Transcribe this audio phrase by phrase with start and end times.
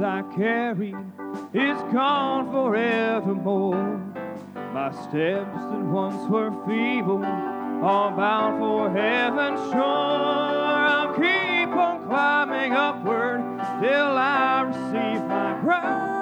[0.00, 0.94] I carried
[1.54, 3.98] is gone forevermore.
[4.74, 9.80] My steps that once were feeble are bound for heaven's shore.
[9.80, 13.40] I'll keep on climbing upward
[13.80, 16.16] till I receive my crown.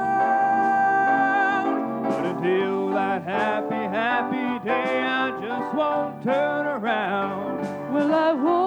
[2.04, 7.62] But until that happy, happy day, I just won't turn around.
[7.92, 8.63] Well, I won't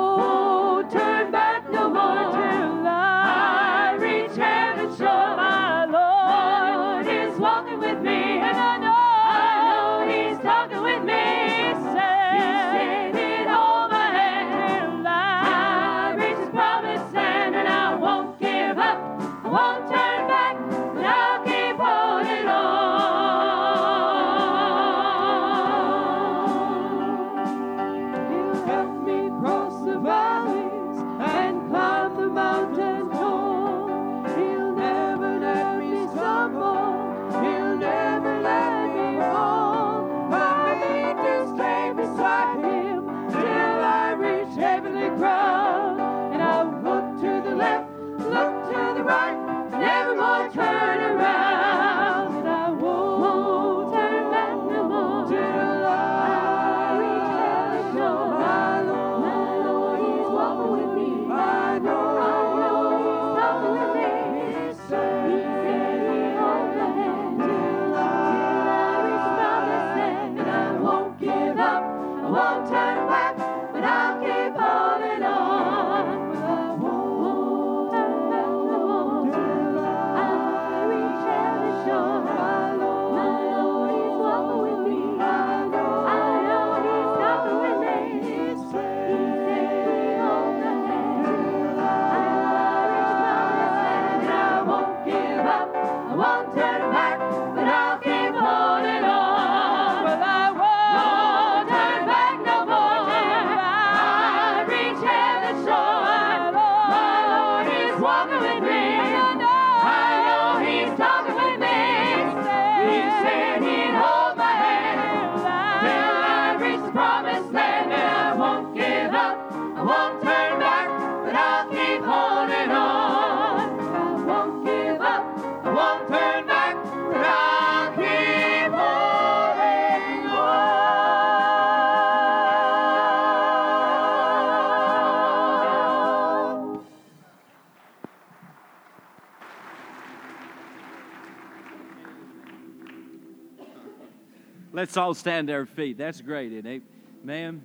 [144.77, 145.97] Let's all stand to our feet.
[145.97, 146.83] That's great, isn't it?
[147.23, 147.63] Ma'am,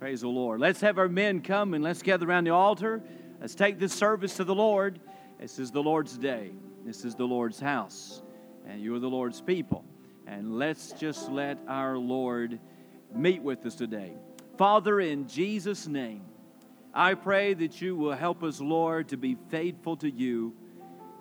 [0.00, 0.58] praise the Lord.
[0.58, 3.00] Let's have our men come and let's gather around the altar.
[3.40, 4.98] Let's take this service to the Lord.
[5.38, 6.50] This is the Lord's day.
[6.84, 8.22] This is the Lord's house.
[8.66, 9.84] And you are the Lord's people.
[10.26, 12.58] And let's just let our Lord
[13.14, 14.12] meet with us today.
[14.58, 16.22] Father, in Jesus' name,
[16.92, 20.54] I pray that you will help us, Lord, to be faithful to you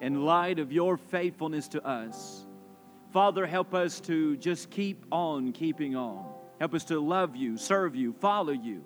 [0.02, 2.48] in light of your faithfulness to us.
[3.12, 6.26] Father, help us to just keep on keeping on.
[6.60, 8.84] Help us to love you, serve you, follow you.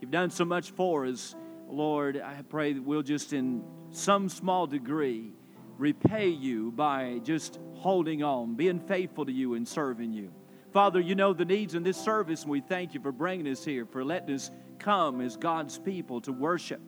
[0.00, 1.36] You've done so much for us.
[1.68, 5.32] Lord, I pray that we'll just, in some small degree,
[5.78, 10.32] repay you by just holding on, being faithful to you, and serving you.
[10.72, 13.64] Father, you know the needs in this service, and we thank you for bringing us
[13.64, 14.50] here, for letting us
[14.80, 16.80] come as God's people to worship.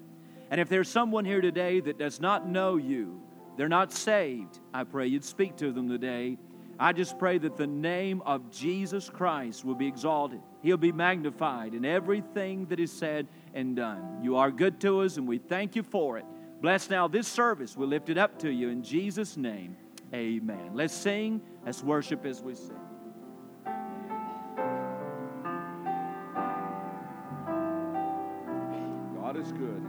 [0.51, 3.23] And if there's someone here today that does not know you,
[3.57, 6.39] they're not saved, I pray you'd speak to them today.
[6.79, 10.41] I just pray that the name of Jesus Christ will be exalted.
[10.63, 14.21] He'll be magnified in everything that is said and done.
[14.23, 16.25] You are good to us, and we thank you for it.
[16.61, 17.77] Bless now this service.
[17.77, 19.77] We lift it up to you in Jesus' name.
[20.15, 20.71] Amen.
[20.75, 21.41] Let's sing.
[21.65, 22.77] Let's worship as we sing.
[29.15, 29.87] God is good.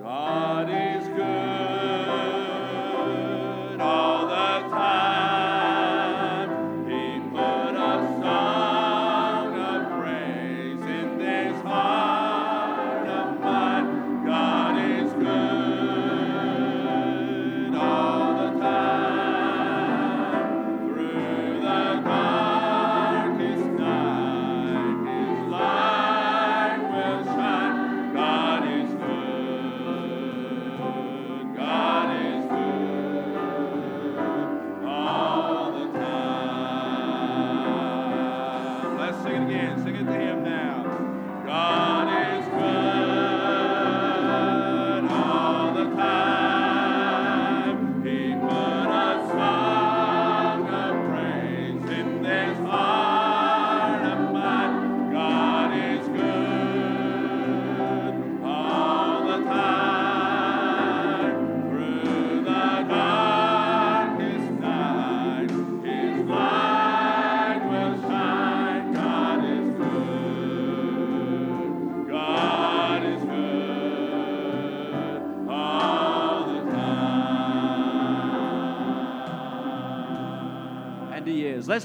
[0.00, 0.99] God is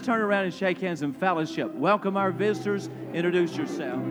[0.05, 1.73] turn around and shake hands and fellowship.
[1.73, 2.89] Welcome our visitors.
[3.13, 4.01] Introduce yourself.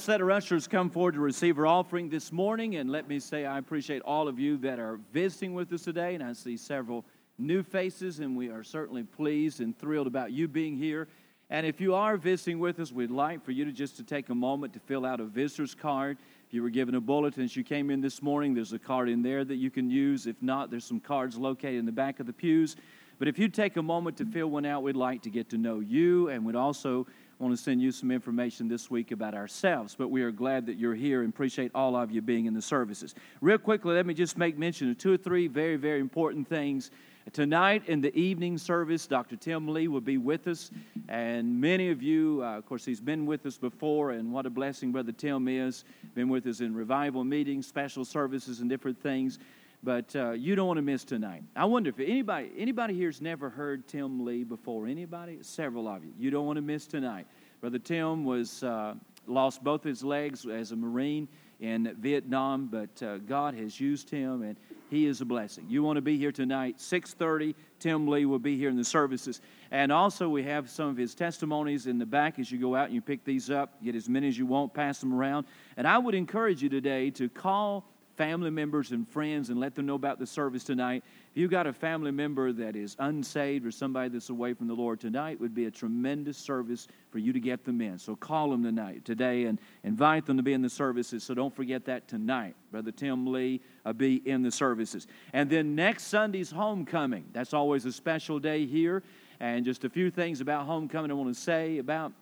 [0.00, 2.76] Let's let our ushers come forward to receive our offering this morning.
[2.76, 6.14] And let me say, I appreciate all of you that are visiting with us today.
[6.14, 7.04] And I see several
[7.36, 11.06] new faces, and we are certainly pleased and thrilled about you being here.
[11.50, 14.30] And if you are visiting with us, we'd like for you to just to take
[14.30, 16.16] a moment to fill out a visitor's card.
[16.48, 19.10] If you were given a bulletin as you came in this morning, there's a card
[19.10, 20.26] in there that you can use.
[20.26, 22.74] If not, there's some cards located in the back of the pews.
[23.18, 25.58] But if you take a moment to fill one out, we'd like to get to
[25.58, 27.06] know you, and we'd also
[27.40, 30.76] want to send you some information this week about ourselves, but we are glad that
[30.76, 33.14] you're here and appreciate all of you being in the services.
[33.40, 36.90] Real quickly, let me just make mention of two or three very, very important things.
[37.32, 39.36] Tonight in the evening service, Dr.
[39.36, 40.70] Tim Lee will be with us,
[41.08, 44.50] and many of you, uh, of course, he's been with us before, and what a
[44.50, 45.84] blessing Brother Tim is.
[46.14, 49.38] Been with us in revival meetings, special services, and different things
[49.82, 51.42] but uh, you don't want to miss tonight.
[51.56, 54.86] I wonder if anybody anybody here's never heard Tim Lee before.
[54.86, 55.38] Anybody?
[55.42, 56.12] Several of you.
[56.18, 57.26] You don't want to miss tonight.
[57.60, 58.94] Brother Tim was uh,
[59.26, 61.28] lost both his legs as a Marine
[61.60, 64.56] in Vietnam, but uh, God has used him, and
[64.88, 65.66] he is a blessing.
[65.68, 67.54] You want to be here tonight, 6:30.
[67.78, 71.14] Tim Lee will be here in the services, and also we have some of his
[71.14, 73.82] testimonies in the back as you go out and you pick these up.
[73.82, 75.46] Get as many as you want, pass them around,
[75.76, 77.86] and I would encourage you today to call
[78.16, 81.02] family members and friends and let them know about the service tonight.
[81.30, 84.74] If you've got a family member that is unsaved or somebody that's away from the
[84.74, 87.98] Lord tonight, would be a tremendous service for you to get them in.
[87.98, 91.22] So call them tonight, today, and invite them to be in the services.
[91.24, 92.56] So don't forget that tonight.
[92.70, 95.06] Brother Tim Lee uh, be in the services.
[95.32, 97.26] And then next Sunday's homecoming.
[97.32, 99.02] That's always a special day here.
[99.40, 102.12] And just a few things about homecoming I want to say about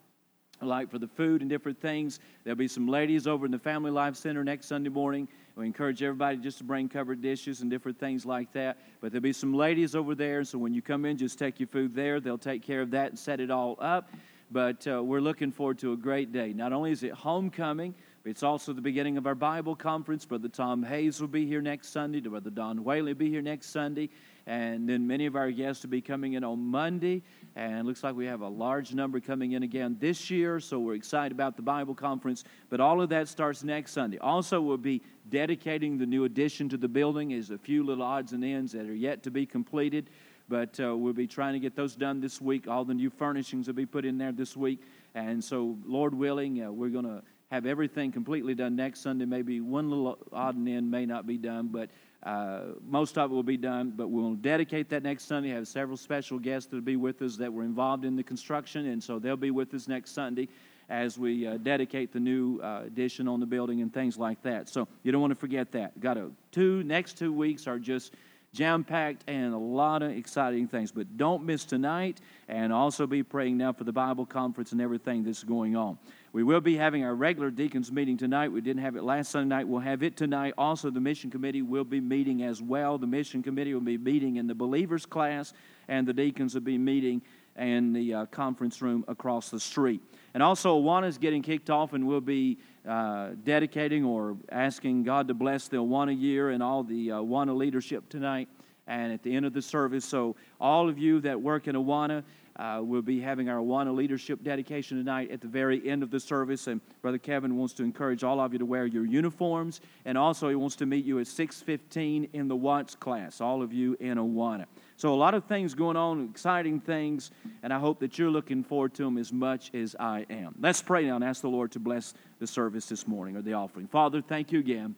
[0.67, 2.21] like for the food and different things.
[2.45, 5.29] There'll be some ladies over in the Family Life Center next Sunday morning.
[5.59, 8.79] We encourage everybody just to bring covered dishes and different things like that.
[9.01, 11.67] But there'll be some ladies over there, so when you come in, just take your
[11.67, 12.21] food there.
[12.21, 14.09] They'll take care of that and set it all up.
[14.53, 16.53] But uh, we're looking forward to a great day.
[16.53, 20.25] Not only is it homecoming, it's also the beginning of our Bible conference.
[20.25, 22.21] Brother Tom Hayes will be here next Sunday.
[22.21, 24.11] Brother Don Whaley will be here next Sunday.
[24.49, 27.23] And then many of our guests will be coming in on Monday.
[27.55, 30.59] And looks like we have a large number coming in again this year.
[30.59, 32.45] So we're excited about the Bible conference.
[32.71, 34.17] But all of that starts next Sunday.
[34.19, 37.33] Also, we'll be dedicating the new addition to the building.
[37.33, 40.09] Is a few little odds and ends that are yet to be completed.
[40.49, 42.67] But uh, we'll be trying to get those done this week.
[42.67, 44.81] All the new furnishings will be put in there this week.
[45.15, 49.27] And so, Lord willing, uh, we're going to have everything completely done next Sunday.
[49.27, 51.91] Maybe one little odd and end may not be done, but
[52.23, 55.51] uh, most of it will be done, but we'll dedicate that next Sunday.
[55.51, 58.87] Have several special guests that will be with us that were involved in the construction,
[58.87, 60.49] and so they'll be with us next Sunday
[60.89, 64.69] as we uh, dedicate the new uh, addition on the building and things like that.
[64.69, 66.01] So you don't want to forget that.
[66.01, 68.15] Got a two next two weeks are just
[68.53, 70.91] jam packed and a lot of exciting things.
[70.91, 75.23] But don't miss tonight, and also be praying now for the Bible conference and everything
[75.23, 75.99] that's going on.
[76.33, 78.53] We will be having our regular deacons meeting tonight.
[78.53, 79.69] We didn't have it last Sunday night.
[79.69, 80.53] We'll have it tonight.
[80.59, 82.99] Also, the mission committee will be meeting as well.
[82.99, 85.55] The mission committee will be meeting in the believers class,
[85.89, 87.23] and the deacons will be meeting
[87.57, 90.03] in the uh, conference room across the street.
[90.35, 95.29] And also, Awana is getting kicked off, and we'll be uh, dedicating or asking God
[95.29, 98.49] to bless the Awana year and all the uh, Awana leadership tonight
[98.87, 100.05] and at the end of the service.
[100.05, 102.25] So, all of you that work in Awana,
[102.59, 106.19] uh, we'll be having our Awana leadership dedication tonight at the very end of the
[106.19, 106.67] service.
[106.67, 109.81] And Brother Kevin wants to encourage all of you to wear your uniforms.
[110.05, 113.73] And also, he wants to meet you at 615 in the Watts class, all of
[113.73, 114.67] you in Awana.
[114.97, 117.31] So, a lot of things going on, exciting things,
[117.63, 120.57] and I hope that you're looking forward to them as much as I am.
[120.59, 123.53] Let's pray now and ask the Lord to bless the service this morning or the
[123.53, 123.87] offering.
[123.87, 124.97] Father, thank you again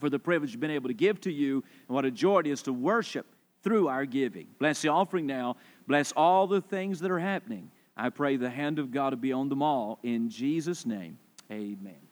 [0.00, 2.46] for the privilege of being able to give to you, and what a joy it
[2.46, 3.26] is to worship
[3.66, 4.46] through our giving.
[4.60, 5.56] Bless the offering now.
[5.86, 7.70] Bless all the things that are happening.
[7.96, 9.98] I pray the hand of God to be on them all.
[10.02, 11.18] In Jesus' name,
[11.50, 12.05] amen.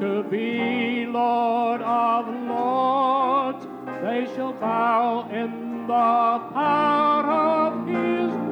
[0.00, 3.66] To be Lord of Lords.
[4.02, 8.51] They shall bow in the power of His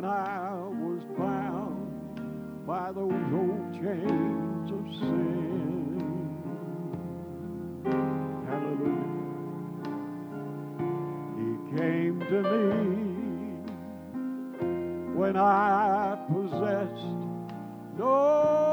[0.00, 6.38] when I was bound by those old chains of sin.
[8.46, 9.10] Hallelujah.
[11.36, 12.78] He came to me
[15.18, 17.16] when I possessed
[17.98, 18.67] no.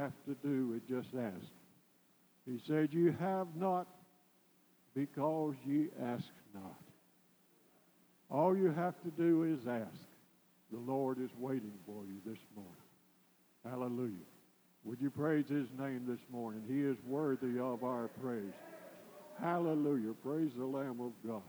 [0.00, 1.46] have to do with just ask.
[2.46, 3.86] He said, You have not
[4.94, 6.80] because ye ask not.
[8.30, 10.06] All you have to do is ask.
[10.72, 12.72] The Lord is waiting for you this morning.
[13.64, 14.26] Hallelujah.
[14.84, 16.62] Would you praise his name this morning?
[16.66, 18.54] He is worthy of our praise.
[19.40, 20.14] Hallelujah.
[20.24, 21.42] Praise the Lamb of God.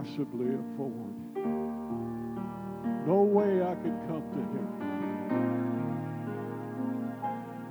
[0.00, 1.14] possibly afford.
[3.06, 4.68] No way I could come to Him.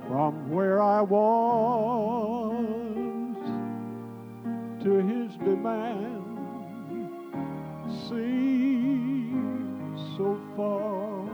[0.06, 2.56] From where I was
[4.84, 6.38] to His demand,
[8.08, 11.28] seemed so far.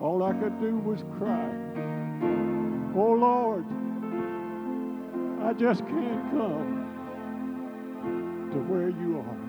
[0.00, 1.52] All I could do was cry.
[2.96, 3.66] Oh Lord,
[5.42, 6.93] I just can't come
[8.68, 9.43] where you are.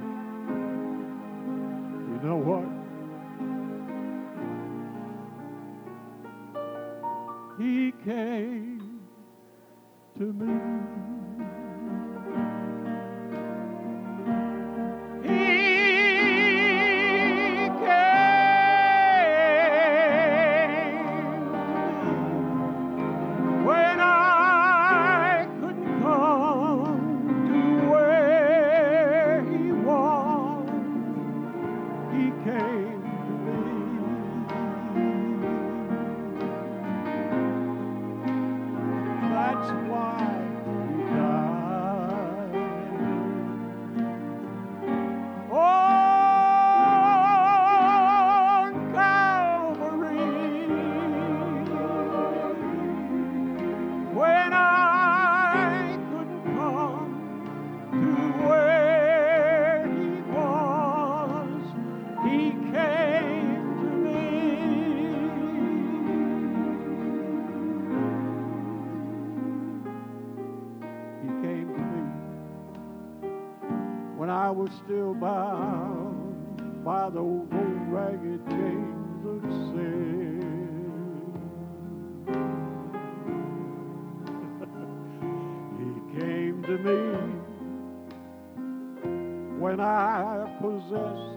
[89.76, 91.36] when I possessed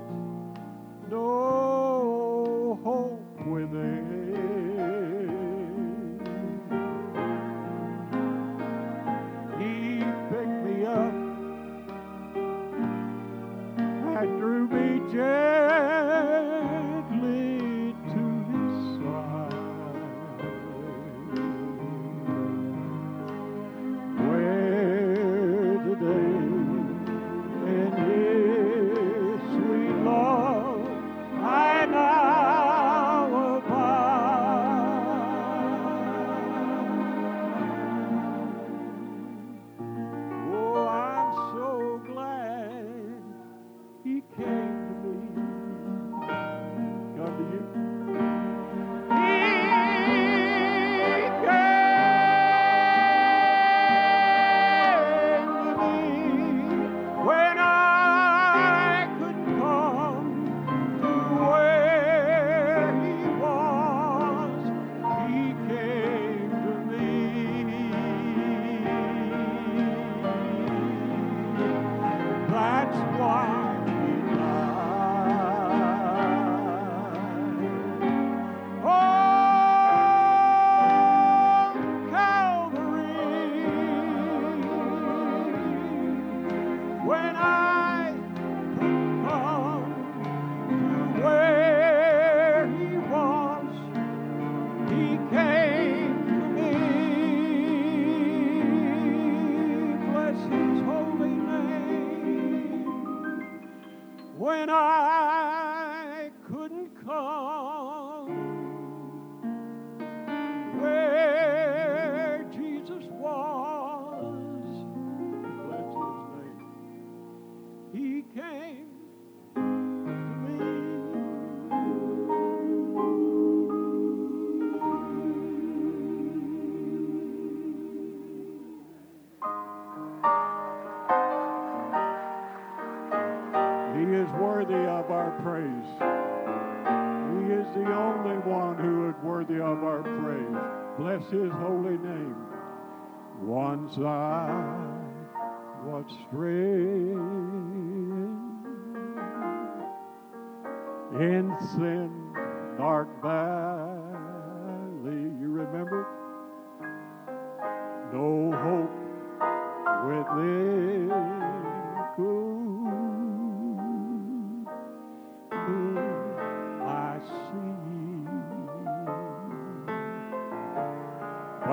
[1.11, 4.58] no hope within.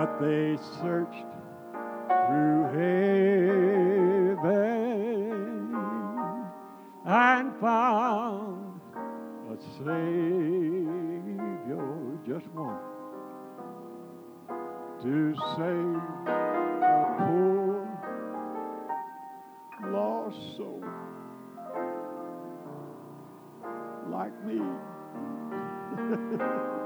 [0.06, 1.26] But they searched
[2.28, 4.46] through heaven
[7.06, 8.82] and found
[9.50, 9.98] a Savior,
[12.28, 12.78] just one,
[15.02, 17.88] to save a poor
[19.88, 20.84] lost soul
[24.12, 24.62] like me.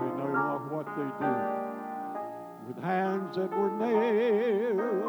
[0.00, 1.32] They know not what they do.
[2.66, 5.03] With hands that were nailed,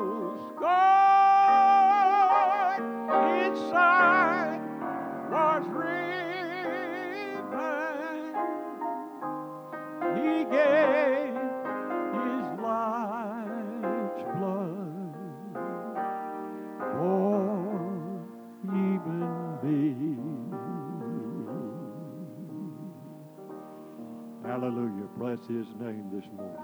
[25.48, 26.62] his name this morning.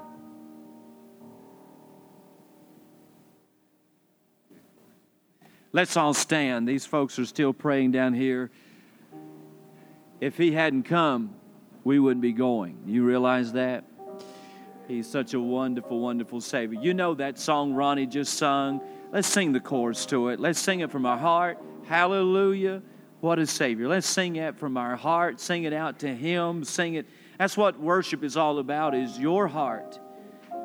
[5.74, 6.68] Let's all stand.
[6.68, 8.52] These folks are still praying down here.
[10.20, 11.34] If he hadn't come,
[11.84, 12.78] we wouldn't be going.
[12.86, 13.86] You realize that?
[14.88, 16.80] He's such a wonderful, wonderful Savior.
[16.82, 18.82] You know that song Ronnie just sung?
[19.14, 20.40] Let's sing the chorus to it.
[20.40, 21.58] Let's sing it from our heart.
[21.86, 22.82] Hallelujah.
[23.22, 23.88] What a Savior.
[23.88, 25.40] Let's sing it from our heart.
[25.40, 26.64] Sing it out to Him.
[26.66, 27.08] Sing it.
[27.42, 30.00] That's what worship is all about, is your heart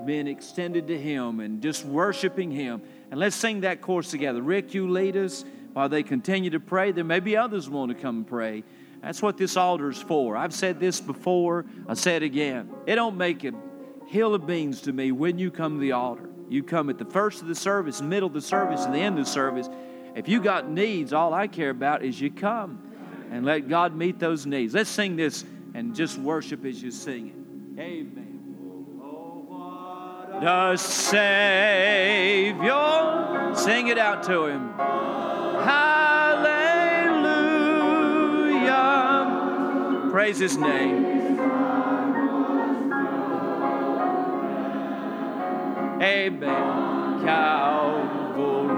[0.05, 2.83] being extended to Him and just worshiping Him.
[3.11, 4.43] And let's sing that chorus together.
[4.43, 6.93] Rick, you lead us while they continue to pray.
[6.93, 8.63] There may be others want to come and pray.
[9.01, 10.37] That's what this altar is for.
[10.37, 12.69] I've said this before, I say it again.
[12.85, 13.55] It don't make a
[14.07, 16.29] hill of beans to me when you come to the altar.
[16.51, 19.19] You come at the first of the service, middle of the service, and the end
[19.19, 19.71] of the service.
[20.15, 22.83] If you got needs, all I care about is you come
[23.31, 24.75] and let God meet those needs.
[24.75, 25.43] Let's sing this
[25.77, 27.35] and just worship as you sing it.
[27.79, 28.97] Amen.
[29.03, 32.73] Oh, The Savior,
[33.55, 34.73] sing it out to Him.
[34.73, 35.99] Hallelujah.
[40.11, 41.05] Praise His name.
[46.01, 47.21] Amen.
[47.23, 48.77] Calvary.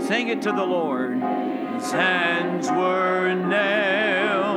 [0.00, 1.22] Sing it to the Lord.
[1.74, 4.53] His hands were nailed,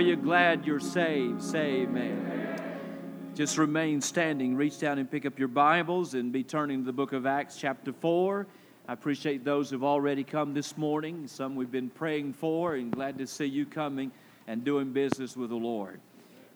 [0.00, 1.42] Are you glad you're saved?
[1.42, 3.32] Say amen.
[3.34, 4.56] Just remain standing.
[4.56, 7.58] Reach down and pick up your Bibles and be turning to the book of Acts,
[7.58, 8.46] chapter 4.
[8.88, 11.26] I appreciate those who've already come this morning.
[11.26, 14.10] Some we've been praying for, and glad to see you coming
[14.46, 16.00] and doing business with the Lord.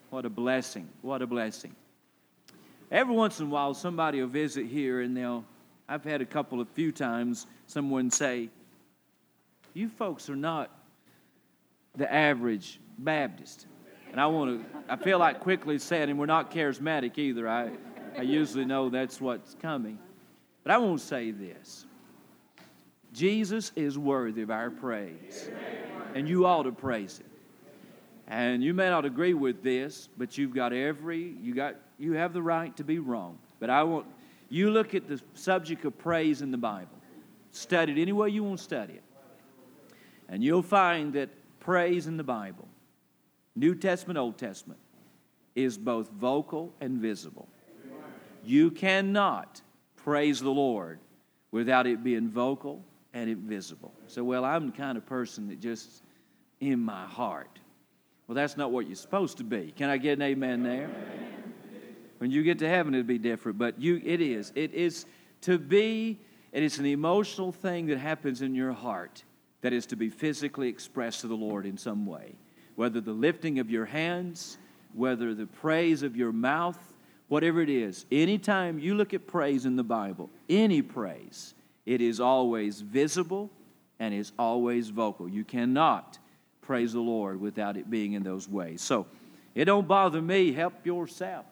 [0.09, 0.89] What a blessing.
[1.01, 1.75] What a blessing.
[2.91, 5.45] Every once in a while, somebody will visit here, and they'll,
[5.87, 8.49] I've had a couple of few times, someone say,
[9.73, 10.71] You folks are not
[11.95, 13.67] the average Baptist.
[14.11, 17.49] And I want to, I feel like quickly saying, and we're not charismatic either.
[17.49, 17.71] I,
[18.17, 19.99] I usually know that's what's coming.
[20.63, 21.84] But I want to say this
[23.15, 25.49] Jesus is worthy of our praise.
[26.13, 27.27] And you ought to praise Him.
[28.27, 32.33] And you may not agree with this, but you've got every, you got, you have
[32.33, 33.37] the right to be wrong.
[33.59, 34.05] But I want,
[34.49, 36.97] you look at the subject of praise in the Bible.
[37.51, 39.03] Study it any way you want to study it.
[40.27, 42.67] And you'll find that praise in the Bible
[43.55, 44.79] New Testament, Old Testament,
[45.55, 47.47] is both vocal and visible.
[48.43, 49.61] You cannot
[49.95, 50.99] praise the Lord
[51.51, 52.83] without it being vocal
[53.15, 53.93] and it visible.
[54.07, 56.03] So, well, I'm the kind of person that just
[56.59, 57.59] in my heart.
[58.27, 59.73] Well, that's not what you're supposed to be.
[59.75, 60.89] Can I get an amen there?
[62.19, 63.57] When you get to heaven, it'll be different.
[63.57, 64.51] But you, it is.
[64.53, 65.05] It is
[65.41, 66.19] to be,
[66.51, 69.23] it's an emotional thing that happens in your heart
[69.61, 72.35] that is to be physically expressed to the Lord in some way.
[72.75, 74.57] whether the lifting of your hands,
[74.93, 76.79] whether the praise of your mouth,
[77.27, 81.53] whatever it is, anytime you look at praise in the Bible, any praise,
[81.85, 83.49] it is always visible
[83.99, 85.27] and is always vocal.
[85.29, 86.17] You cannot
[86.61, 88.81] praise the Lord without it being in those ways.
[88.81, 89.05] So
[89.53, 90.51] it don't bother me.
[90.51, 91.45] Help yourself.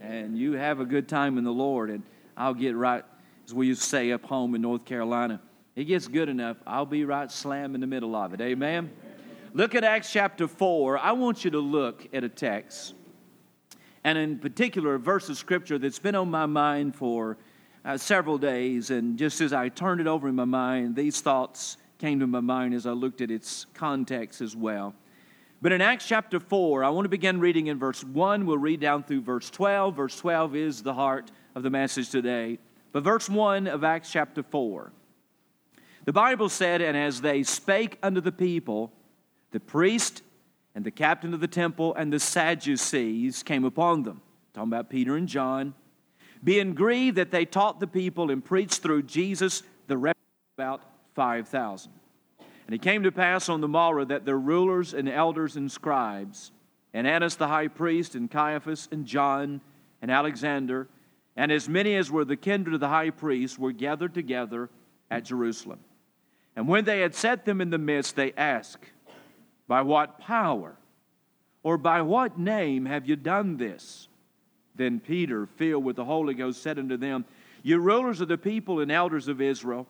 [0.00, 1.90] And you have a good time in the Lord.
[1.90, 2.02] And
[2.36, 3.04] I'll get right,
[3.46, 5.40] as we used to say up home in North Carolina,
[5.74, 6.56] it gets good enough.
[6.66, 8.40] I'll be right slam in the middle of it.
[8.40, 8.90] Amen.
[9.52, 10.98] Look at Acts chapter 4.
[10.98, 12.94] I want you to look at a text,
[14.04, 17.38] and in particular, a verse of scripture that's been on my mind for
[17.86, 18.90] uh, several days.
[18.90, 22.40] And just as I turned it over in my mind, these thoughts came to my
[22.40, 24.94] mind as I looked at its context as well.
[25.62, 28.44] But in Acts chapter 4, I want to begin reading in verse 1.
[28.44, 29.96] We'll read down through verse 12.
[29.96, 32.58] Verse 12 is the heart of the message today.
[32.92, 34.92] But verse 1 of Acts chapter 4.
[36.04, 38.92] The Bible said, And as they spake unto the people,
[39.52, 40.22] the priest
[40.74, 44.20] and the captain of the temple and the Sadducees came upon them.
[44.52, 45.74] Talking about Peter and John.
[46.46, 50.16] Being grieved that they taught the people and preached through Jesus the rest
[50.56, 50.80] about
[51.16, 51.90] 5,000.
[52.38, 56.52] And it came to pass on the morrow that their rulers and elders and scribes,
[56.94, 59.60] and Annas the high priest, and Caiaphas, and John,
[60.00, 60.86] and Alexander,
[61.36, 64.70] and as many as were the kindred of the high priest, were gathered together
[65.10, 65.80] at Jerusalem.
[66.54, 68.84] And when they had set them in the midst, they asked,
[69.66, 70.76] By what power
[71.64, 74.05] or by what name have you done this?
[74.76, 77.24] Then Peter, filled with the Holy Ghost, said unto them,
[77.62, 79.86] You rulers of the people and elders of Israel,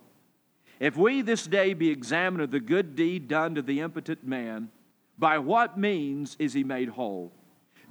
[0.78, 4.70] if we this day be examined of the good deed done to the impotent man,
[5.18, 7.32] by what means is he made whole?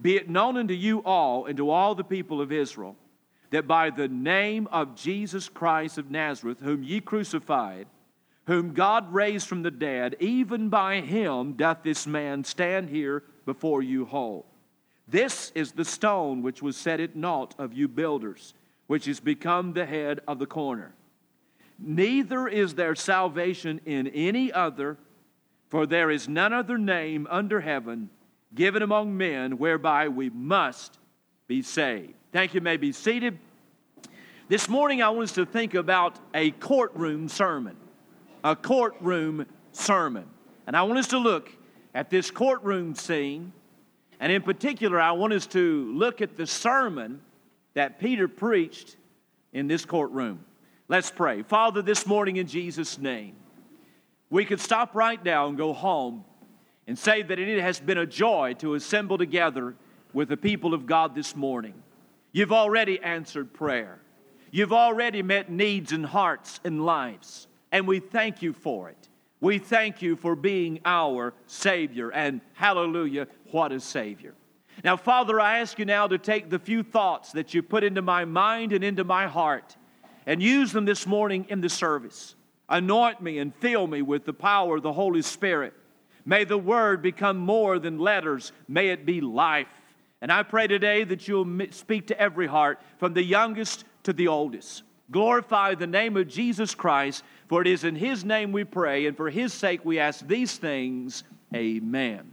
[0.02, 2.96] Be it known unto you all and to all the people of Israel
[3.52, 7.88] that by the name of Jesus Christ of Nazareth, whom ye crucified,
[8.48, 13.82] whom God raised from the dead, even by him doth this man stand here before
[13.82, 14.46] you whole.
[15.08, 18.54] This is the stone which was set at naught of you builders,
[18.88, 20.94] which is become the head of the corner.
[21.78, 24.98] Neither is there salvation in any other,
[25.70, 28.10] for there is none other name under heaven
[28.54, 30.98] given among men whereby we must
[31.48, 32.14] be saved.
[32.32, 32.60] Thank you.
[32.60, 33.38] you may be seated.
[34.48, 37.76] This morning, I want us to think about a courtroom sermon.
[38.44, 40.26] A courtroom sermon.
[40.68, 41.52] And I want us to look
[41.94, 43.52] at this courtroom scene.
[44.20, 47.22] And in particular, I want us to look at the sermon
[47.74, 48.96] that Peter preached
[49.54, 50.46] in this courtroom.
[50.88, 51.42] Let's pray.
[51.42, 53.36] Father, this morning in Jesus' name,
[54.30, 56.24] we could stop right now and go home
[56.88, 59.76] and say that it has been a joy to assemble together
[60.14, 61.74] with the people of God this morning.
[62.32, 64.00] You've already answered prayer.
[64.52, 69.10] You've already met needs and hearts and lives, and we thank you for it.
[69.42, 74.34] We thank you for being our Savior, and hallelujah, what a Savior.
[74.84, 78.02] Now, Father, I ask you now to take the few thoughts that you put into
[78.02, 79.76] my mind and into my heart
[80.26, 82.36] and use them this morning in the service.
[82.68, 85.74] Anoint me and fill me with the power of the Holy Spirit.
[86.26, 89.68] May the word become more than letters, may it be life.
[90.22, 94.28] And I pray today that you'll speak to every heart, from the youngest to the
[94.28, 94.84] oldest.
[95.12, 99.16] Glorify the name of Jesus Christ, for it is in his name we pray, and
[99.16, 101.24] for his sake we ask these things.
[101.54, 102.32] Amen.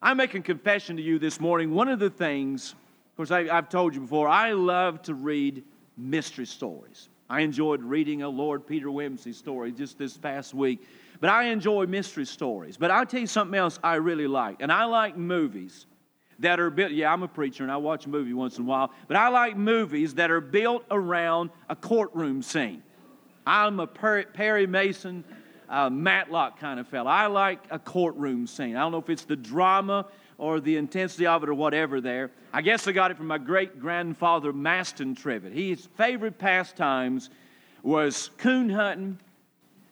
[0.00, 1.70] I'm making confession to you this morning.
[1.70, 5.64] One of the things, of course, I, have told you before, I love to read
[5.96, 7.08] mystery stories.
[7.28, 10.86] I enjoyed reading a Lord Peter Wimsey story just this past week.
[11.20, 12.76] But I enjoy mystery stories.
[12.76, 14.58] But I'll tell you something else I really like.
[14.60, 15.86] And I like movies
[16.40, 16.92] that are built.
[16.92, 18.92] Yeah, I'm a preacher and I watch a movie once in a while.
[19.08, 22.82] But I like movies that are built around a courtroom scene.
[23.46, 25.24] I'm a Perry Mason,
[25.68, 27.10] uh, Matlock kind of fellow.
[27.10, 28.76] I like a courtroom scene.
[28.76, 30.06] I don't know if it's the drama
[30.38, 32.30] or the intensity of it or whatever there.
[32.52, 35.52] I guess I got it from my great grandfather, Maston Trivette.
[35.52, 37.30] His favorite pastimes
[37.82, 39.18] was coon hunting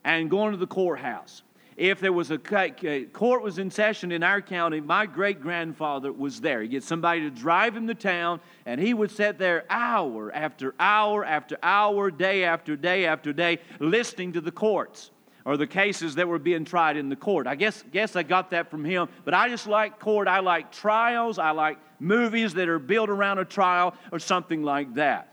[0.05, 1.42] and going to the courthouse.
[1.76, 6.40] If there was a court was in session in our county, my great grandfather was
[6.40, 6.60] there.
[6.60, 10.74] He'd get somebody to drive him to town, and he would sit there hour after
[10.78, 15.10] hour after hour, day after day after day, listening to the courts
[15.44, 17.46] or the cases that were being tried in the court.
[17.46, 20.28] I guess, guess I got that from him, but I just like court.
[20.28, 21.38] I like trials.
[21.38, 25.28] I like movies that are built around a trial or something like that.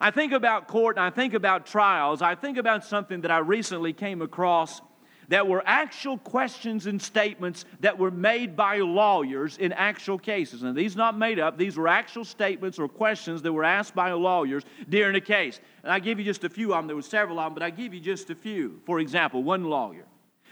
[0.00, 2.22] I think about court and I think about trials.
[2.22, 4.80] I think about something that I recently came across
[5.28, 10.62] that were actual questions and statements that were made by lawyers in actual cases.
[10.62, 14.12] And these not made up, these were actual statements or questions that were asked by
[14.12, 15.60] lawyers during a case.
[15.82, 16.86] And I give you just a few of them.
[16.86, 18.80] There were several of them, but I give you just a few.
[18.84, 20.04] For example, one lawyer.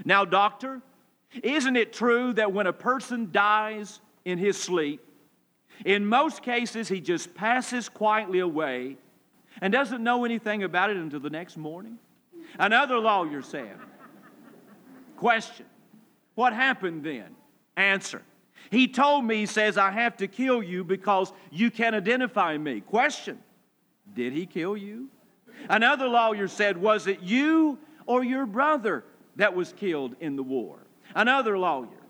[0.05, 0.81] Now, doctor,
[1.43, 5.01] Isn't it true that when a person dies in his sleep,
[5.85, 8.97] in most cases he just passes quietly away
[9.61, 11.99] and doesn't know anything about it until the next morning?
[12.59, 13.77] Another lawyer said,
[15.21, 15.67] Question
[16.35, 17.37] What happened then?
[17.77, 18.23] Answer
[18.71, 22.81] He told me, he says, I have to kill you because you can identify me.
[22.81, 23.39] Question
[24.15, 25.09] Did he kill you?
[25.69, 29.05] Another lawyer said, Was it you or your brother
[29.37, 30.79] that was killed in the war?
[31.15, 32.03] Another lawyer,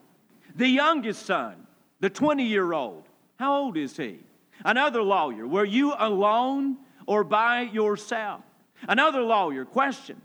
[0.54, 1.66] the youngest son,
[1.98, 3.02] the 20 year old,
[3.40, 4.20] how old is he?
[4.64, 8.42] Another lawyer, were you alone or by yourself?
[8.86, 10.22] Another lawyer, question.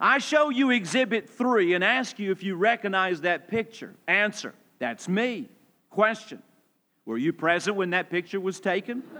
[0.00, 3.94] I show you exhibit three and ask you if you recognize that picture.
[4.08, 5.48] Answer, that's me.
[5.90, 6.42] Question,
[7.06, 9.02] were you present when that picture was taken?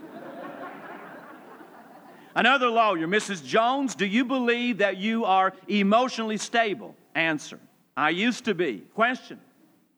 [2.34, 3.44] Another lawyer, Mrs.
[3.44, 6.96] Jones, do you believe that you are emotionally stable?
[7.14, 7.60] Answer,
[7.96, 8.82] I used to be.
[8.94, 9.38] Question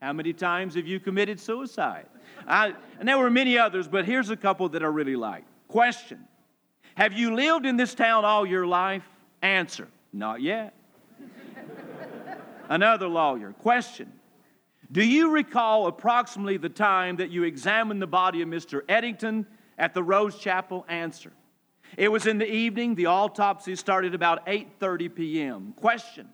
[0.03, 2.07] How many times have you committed suicide?
[2.47, 5.45] I, and there were many others, but here's a couple that I really like.
[5.69, 6.27] Question
[6.97, 9.05] Have you lived in this town all your life?
[9.41, 10.75] Answer Not yet.
[12.69, 13.53] Another lawyer.
[13.53, 14.13] Question
[14.91, 18.81] Do you recall approximately the time that you examined the body of Mr.
[18.89, 19.47] Eddington
[19.79, 20.85] at the Rose Chapel?
[20.89, 21.33] Answer
[21.97, 22.95] It was in the evening.
[22.95, 25.75] The autopsy started about 8:30 p.m.
[25.77, 26.29] Question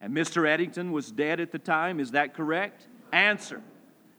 [0.00, 0.46] and Mr.
[0.46, 2.00] Eddington was dead at the time.
[2.00, 2.88] Is that correct?
[3.12, 3.62] Answer.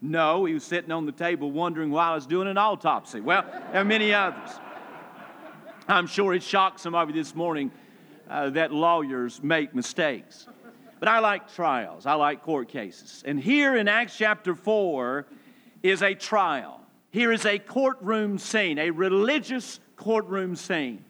[0.02, 3.20] No, he was sitting on the table wondering why I was doing an autopsy.
[3.20, 4.50] Well, there are many others.
[5.88, 7.72] I'm sure it shocked some of you this morning
[8.30, 10.48] uh, that lawyers make mistakes.
[11.00, 13.24] But I like trials, I like court cases.
[13.26, 15.26] And here in Acts chapter 4
[15.84, 16.82] is a trial.
[17.12, 21.06] Here is a courtroom scene, a religious courtroom scene.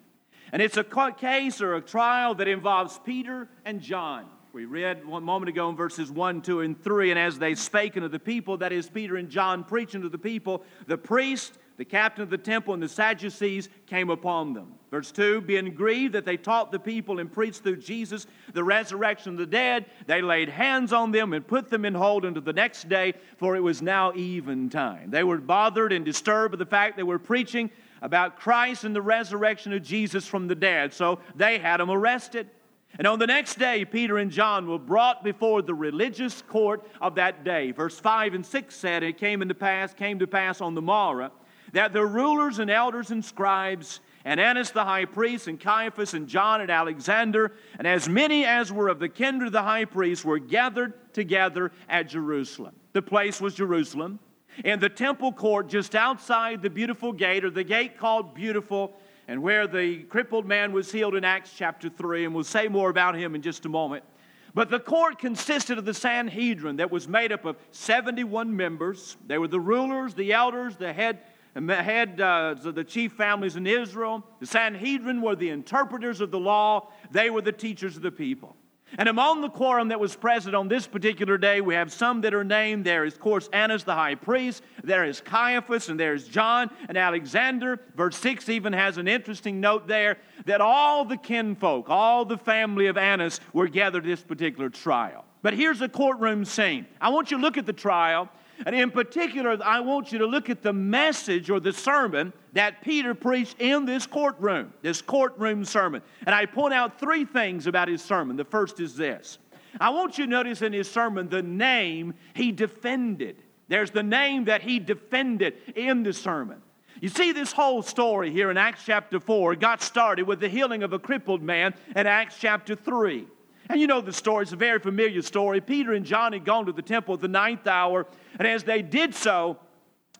[0.51, 4.25] And it's a case or a trial that involves Peter and John.
[4.53, 7.97] We read one moment ago in verses 1, 2, and 3, and as they spake
[7.97, 11.85] unto the people, that is Peter and John preaching to the people, the priest, the
[11.85, 14.73] captain of the temple, and the Sadducees came upon them.
[14.91, 19.33] Verse 2 Being grieved that they taught the people and preached through Jesus the resurrection
[19.33, 22.53] of the dead, they laid hands on them and put them in hold until the
[22.53, 25.11] next day, for it was now eventide.
[25.11, 27.69] They were bothered and disturbed by the fact they were preaching
[28.01, 32.49] about Christ and the resurrection of Jesus from the dead, so they had them arrested.
[32.97, 37.15] And on the next day, Peter and John were brought before the religious court of
[37.15, 37.71] that day.
[37.71, 41.31] Verse 5 and 6 said, It came into pass, came to pass on the morrow,
[41.75, 46.25] that the rulers and elders and scribes, and Annas the high priest, and Caiaphas, and
[46.25, 50.23] John, and Alexander, and as many as were of the kindred of the high priest,
[50.23, 52.73] were gathered together at Jerusalem.
[52.93, 54.19] The place was Jerusalem.
[54.63, 58.93] In the temple court, just outside the beautiful gate, or the gate called Beautiful,
[59.27, 62.89] and where the crippled man was healed in Acts chapter 3, and we'll say more
[62.89, 64.05] about him in just a moment.
[64.53, 69.17] But the court consisted of the Sanhedrin that was made up of 71 members.
[69.27, 71.19] They were the rulers, the elders, the head,
[71.55, 74.23] head uh, the chief families in Israel.
[74.39, 78.55] The Sanhedrin were the interpreters of the law, they were the teachers of the people.
[78.97, 82.33] And among the quorum that was present on this particular day, we have some that
[82.33, 82.85] are named.
[82.85, 84.63] There is, of course, Annas the high priest.
[84.83, 87.79] There is Caiaphas, and there's John and Alexander.
[87.95, 92.87] Verse 6 even has an interesting note there that all the kinfolk, all the family
[92.87, 95.25] of Annas were gathered at this particular trial.
[95.41, 96.85] But here's a courtroom scene.
[97.01, 98.29] I want you to look at the trial
[98.65, 102.81] and in particular, I want you to look at the message or the sermon that
[102.81, 106.01] Peter preached in this courtroom, this courtroom sermon.
[106.25, 108.37] And I point out three things about his sermon.
[108.37, 109.39] The first is this
[109.79, 113.37] I want you to notice in his sermon the name he defended.
[113.67, 116.61] There's the name that he defended in the sermon.
[117.01, 120.81] You see, this whole story here in Acts chapter 4 got started with the healing
[120.81, 123.27] of a crippled man in Acts chapter 3.
[123.69, 125.59] And you know the story, it's a very familiar story.
[125.61, 128.05] Peter and John had gone to the temple at the ninth hour,
[128.37, 129.57] and as they did so,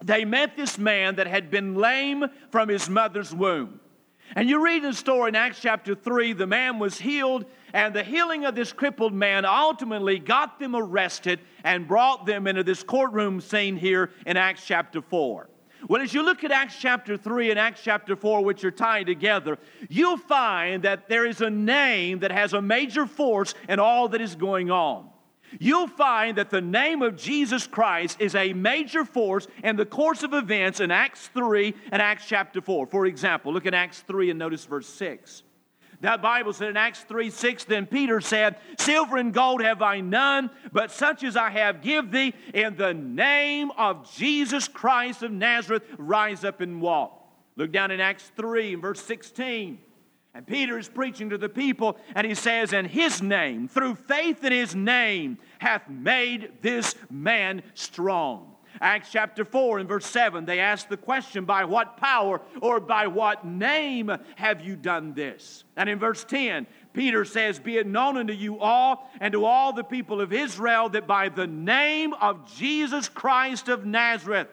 [0.04, 3.80] they met this man that had been lame from his mother's womb.
[4.36, 7.93] And you read in the story in Acts chapter 3, the man was healed, and
[7.93, 12.82] the healing of this crippled man ultimately got them arrested and brought them into this
[12.82, 15.48] courtroom scene here in Acts chapter 4.
[15.88, 19.05] Well, as you look at Acts chapter 3 and Acts chapter 4, which are tied
[19.05, 19.57] together,
[19.88, 24.21] you'll find that there is a name that has a major force in all that
[24.21, 25.09] is going on.
[25.59, 30.23] You'll find that the name of Jesus Christ is a major force in the course
[30.23, 32.88] of events in Acts 3 and Acts chapter 4.
[32.88, 35.43] For example, look at Acts 3 and notice verse 6.
[36.02, 40.02] That Bible said in Acts 3 6, then Peter said, Silver and gold have I
[40.02, 45.32] none, but such as I have give thee, in the name of Jesus Christ of
[45.32, 47.22] Nazareth, rise up and walk.
[47.56, 49.80] Look down in Acts 3 verse 16.
[50.34, 54.43] And Peter is preaching to the people, and he says, And his name, through faith
[54.43, 58.55] in his name, hath made this man strong.
[58.82, 63.07] Acts chapter 4 and verse 7, they ask the question, By what power or by
[63.07, 65.63] what name have you done this?
[65.76, 69.73] And in verse 10, Peter says, Be it known unto you all and to all
[69.73, 74.47] the people of Israel that by the name of Jesus Christ of Nazareth,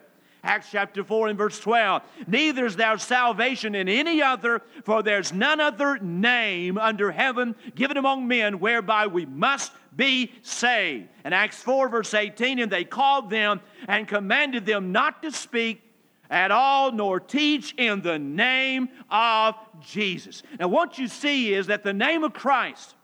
[0.45, 2.03] Acts chapter 4 and verse 12.
[2.27, 7.97] Neither is there salvation in any other, for there's none other name under heaven given
[7.97, 11.09] among men whereby we must be saved.
[11.25, 15.83] And Acts 4 verse 18, and they called them and commanded them not to speak
[16.31, 20.43] at all nor teach in the name of Jesus.
[20.59, 22.95] Now, what you see is that the name of Christ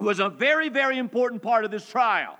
[0.00, 2.38] was a very, very important part of this trial.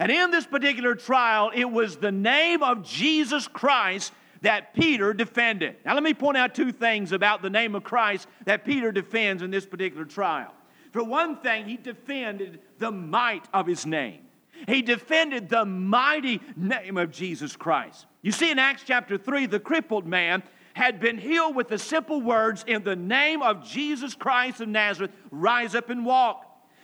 [0.00, 4.12] And in this particular trial, it was the name of Jesus Christ
[4.42, 5.76] that Peter defended.
[5.84, 9.42] Now, let me point out two things about the name of Christ that Peter defends
[9.42, 10.52] in this particular trial.
[10.92, 14.22] For one thing, he defended the might of his name.
[14.66, 18.06] He defended the mighty name of Jesus Christ.
[18.22, 20.42] You see, in Acts chapter 3, the crippled man
[20.74, 25.10] had been healed with the simple words, In the name of Jesus Christ of Nazareth,
[25.30, 26.42] rise up and walk.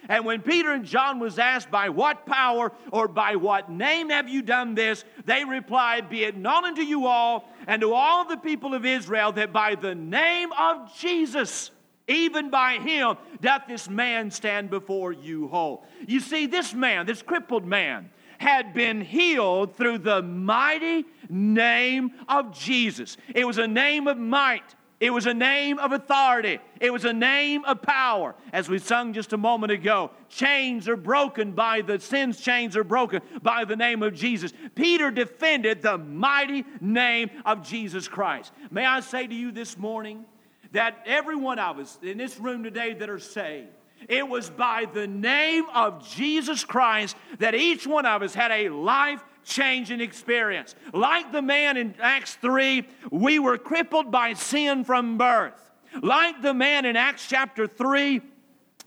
[0.09, 4.29] And when Peter and John was asked, By what power or by what name have
[4.29, 5.05] you done this?
[5.25, 9.33] They replied, Be it known unto you all and to all the people of Israel
[9.33, 11.71] that by the name of Jesus,
[12.09, 15.85] even by him, doth this man stand before you whole.
[16.07, 22.53] You see, this man, this crippled man, had been healed through the mighty name of
[22.59, 23.17] Jesus.
[23.35, 24.75] It was a name of might.
[24.99, 26.61] It was a name of authority.
[26.81, 28.37] It was a name of power.
[28.53, 32.85] As we sung just a moment ago, chains are broken by the sin's chains are
[32.85, 34.53] broken by the name of Jesus.
[34.77, 38.53] Peter defended the mighty name of Jesus Christ.
[38.71, 40.25] May I say to you this morning
[40.73, 43.68] that every one of us in this room today that are saved,
[44.09, 48.68] it was by the name of Jesus Christ that each one of us had a
[48.68, 50.75] life changing experience.
[50.93, 55.70] Like the man in Acts 3, we were crippled by sin from birth.
[56.03, 58.20] Like the man in Acts chapter 3,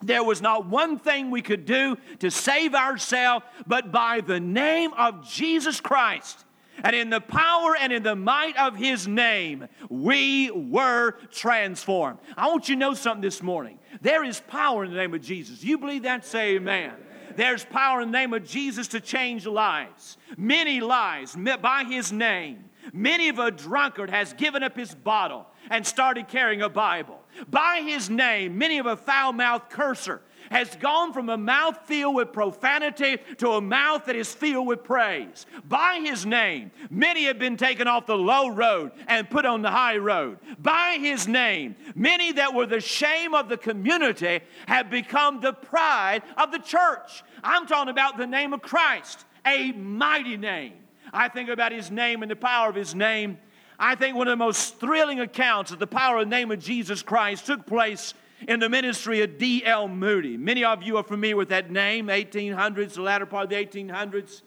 [0.01, 4.91] there was not one thing we could do to save ourselves, but by the name
[4.93, 6.45] of Jesus Christ.
[6.84, 12.19] And in the power and in the might of his name, we were transformed.
[12.38, 13.80] I want you to know something this morning.
[14.01, 15.63] There is power in the name of Jesus.
[15.63, 16.26] You believe that?
[16.26, 16.93] Say amen.
[17.36, 20.17] There's power in the name of Jesus to change lives.
[20.38, 22.65] Many lives by his name.
[22.93, 27.19] Many of a drunkard has given up his bottle and started carrying a Bible.
[27.49, 30.21] By his name, many of a foul mouthed curser
[30.51, 34.83] has gone from a mouth filled with profanity to a mouth that is filled with
[34.83, 35.45] praise.
[35.67, 39.71] By his name, many have been taken off the low road and put on the
[39.71, 40.39] high road.
[40.59, 46.23] By his name, many that were the shame of the community have become the pride
[46.37, 47.23] of the church.
[47.43, 50.73] I'm talking about the name of Christ, a mighty name.
[51.13, 53.37] I think about his name and the power of his name.
[53.77, 56.59] I think one of the most thrilling accounts of the power of the name of
[56.59, 58.13] Jesus Christ took place
[58.47, 59.88] in the ministry of D.L.
[59.88, 60.38] Moody.
[60.38, 64.41] Many of you are familiar with that name, 1800s, the latter part of the 1800s,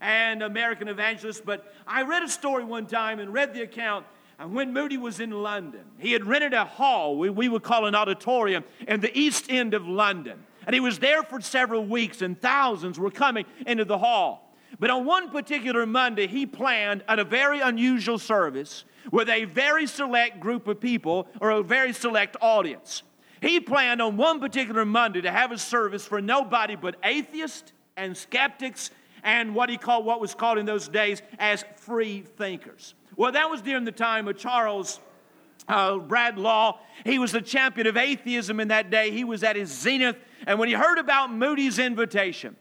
[0.00, 1.44] and American evangelist.
[1.44, 4.06] But I read a story one time and read the account
[4.38, 5.84] and when Moody was in London.
[5.98, 9.72] He had rented a hall, we, we would call an auditorium, in the east end
[9.72, 10.42] of London.
[10.66, 14.52] And he was there for several weeks, and thousands were coming into the hall.
[14.80, 20.40] But on one particular Monday, he planned a very unusual service with a very select
[20.40, 23.04] group of people or a very select audience.
[23.42, 28.16] He planned on one particular Monday to have a service for nobody but atheists and
[28.16, 28.92] skeptics
[29.24, 32.94] and what he called what was called in those days as free thinkers.
[33.16, 35.00] Well, that was during the time of Charles
[35.68, 36.78] uh, Bradlaugh.
[37.04, 39.10] He was the champion of atheism in that day.
[39.10, 40.16] He was at his zenith.
[40.46, 42.56] And when he heard about Moody's invitation,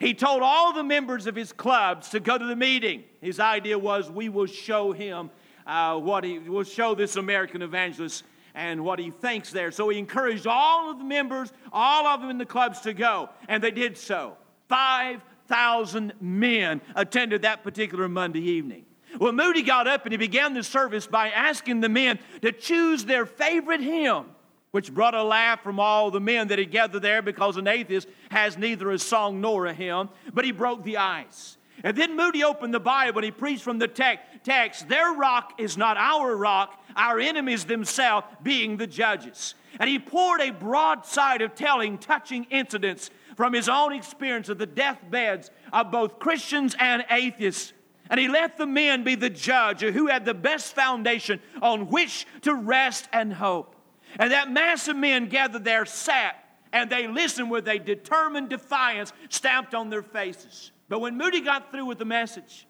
[0.00, 3.04] he told all the members of his clubs to go to the meeting.
[3.20, 5.30] His idea was we will show him
[5.66, 8.24] uh, what he will show this American evangelist
[8.54, 9.70] and what he thinks there.
[9.70, 13.30] So he encouraged all of the members, all of them in the clubs to go,
[13.48, 14.36] and they did so.
[14.68, 18.86] 5,000 men attended that particular Monday evening.
[19.18, 23.04] Well, Moody got up and he began the service by asking the men to choose
[23.04, 24.26] their favorite hymn,
[24.70, 28.08] which brought a laugh from all the men that had gathered there because an atheist
[28.30, 30.08] has neither a song nor a hymn.
[30.32, 31.58] But he broke the ice.
[31.84, 35.76] And then Moody opened the Bible and he preached from the text Their rock is
[35.76, 39.54] not our rock, our enemies themselves being the judges.
[39.80, 44.66] And he poured a broadside of telling touching incidents from his own experience of the
[44.66, 47.72] deathbeds of both Christians and atheists.
[48.10, 51.88] And he let the men be the judge of who had the best foundation on
[51.88, 53.74] which to rest and hope.
[54.18, 56.36] And that mass of men gathered there sat
[56.72, 60.72] and they listened with a determined defiance stamped on their faces.
[60.92, 62.66] But when Moody got through with the message,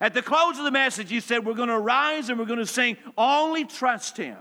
[0.00, 2.60] at the close of the message, he said, We're going to rise and we're going
[2.60, 4.38] to sing, Only Trust Him.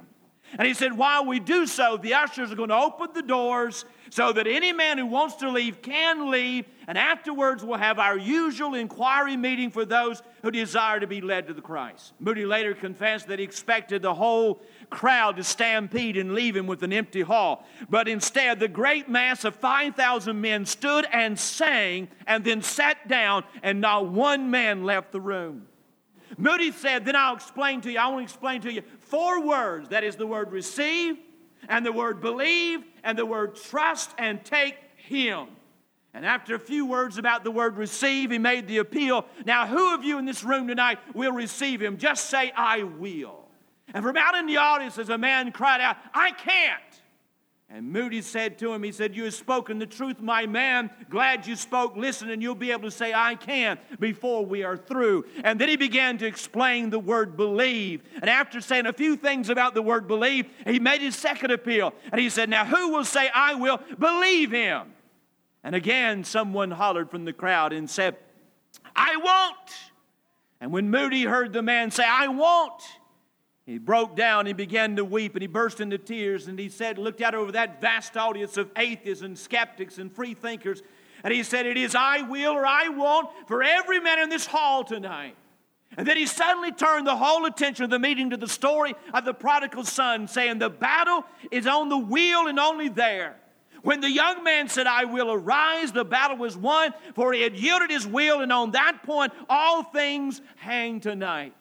[0.58, 3.84] And he said, while we do so, the ushers are going to open the doors
[4.10, 6.66] so that any man who wants to leave can leave.
[6.88, 11.48] And afterwards, we'll have our usual inquiry meeting for those who desire to be led
[11.48, 12.14] to the Christ.
[12.20, 16.84] Moody later confessed that he expected the whole crowd to stampede and leave him with
[16.84, 17.66] an empty hall.
[17.90, 23.44] But instead, the great mass of 5,000 men stood and sang and then sat down,
[23.64, 25.68] and not one man left the room.
[26.38, 29.90] Moody said, Then I'll explain to you, I want to explain to you four words
[29.90, 31.18] that is, the word receive,
[31.70, 35.48] and the word believe, and the word trust, and take Him.
[36.14, 39.26] And after a few words about the word receive, he made the appeal.
[39.46, 41.98] Now, who of you in this room tonight will receive him?
[41.98, 43.47] Just say, I will.
[43.94, 46.82] And from out in the audience, as a man cried out, I can't.
[47.70, 50.90] And Moody said to him, He said, You have spoken the truth, my man.
[51.10, 51.98] Glad you spoke.
[51.98, 55.26] Listen, and you'll be able to say, I can before we are through.
[55.44, 58.04] And then he began to explain the word believe.
[58.22, 61.94] And after saying a few things about the word believe, he made his second appeal.
[62.10, 64.94] And he said, Now who will say, I will believe him?
[65.62, 68.16] And again, someone hollered from the crowd and said,
[68.96, 69.92] I won't.
[70.62, 72.82] And when Moody heard the man say, I won't,
[73.68, 76.98] he broke down, he began to weep, and he burst into tears, and he said,
[76.98, 80.82] looked out over that vast audience of atheists and skeptics and free thinkers,
[81.22, 84.46] and he said, It is I will or I won't for every man in this
[84.46, 85.36] hall tonight.
[85.98, 89.26] And then he suddenly turned the whole attention of the meeting to the story of
[89.26, 93.36] the prodigal son, saying, The battle is on the wheel and only there.
[93.82, 97.58] When the young man said, I will arise, the battle was won, for he had
[97.58, 101.54] yielded his will, and on that point, all things hang tonight.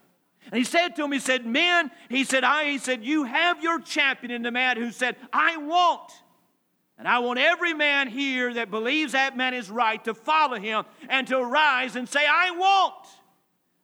[0.47, 3.62] And he said to him, he said, Men, he said, I, he said, you have
[3.62, 6.12] your champion in the man who said, I won't.
[6.99, 10.84] And I want every man here that believes that man is right to follow him
[11.09, 13.07] and to arise and say, I won't.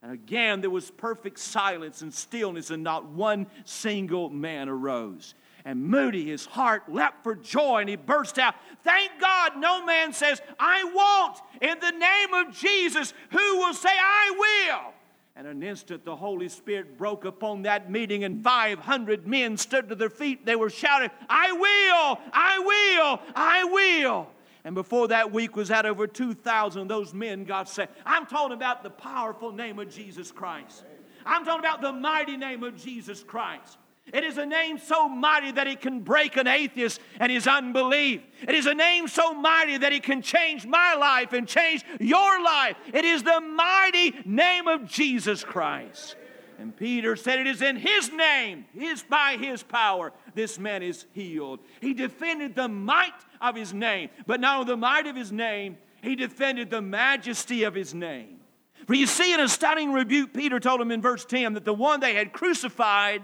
[0.02, 5.34] And again, there was perfect silence and stillness, and not one single man arose.
[5.64, 10.12] And Moody, his heart leapt for joy, and he burst out, Thank God no man
[10.12, 11.38] says, I won't.
[11.60, 14.91] In the name of Jesus, who will say, I will?
[15.34, 19.94] And an instant, the Holy Spirit broke upon that meeting, and 500 men stood to
[19.94, 20.44] their feet.
[20.44, 24.28] They were shouting, I will, I will, I will.
[24.64, 27.90] And before that week was out, over 2,000 of those men got saved.
[28.04, 30.84] I'm talking about the powerful name of Jesus Christ.
[31.24, 33.78] I'm talking about the mighty name of Jesus Christ.
[34.12, 38.20] It is a name so mighty that it can break an atheist and his unbelief.
[38.42, 42.42] It is a name so mighty that it can change my life and change your
[42.42, 42.76] life.
[42.92, 46.16] It is the mighty name of Jesus Christ.
[46.58, 51.06] And Peter said, It is in his name, his by his power, this man is
[51.12, 51.60] healed.
[51.80, 55.78] He defended the might of his name, but not only the might of his name,
[56.02, 58.40] he defended the majesty of his name.
[58.86, 61.72] For you see, in a stunning rebuke, Peter told him in verse 10 that the
[61.72, 63.22] one they had crucified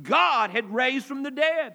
[0.00, 1.74] God had raised from the dead.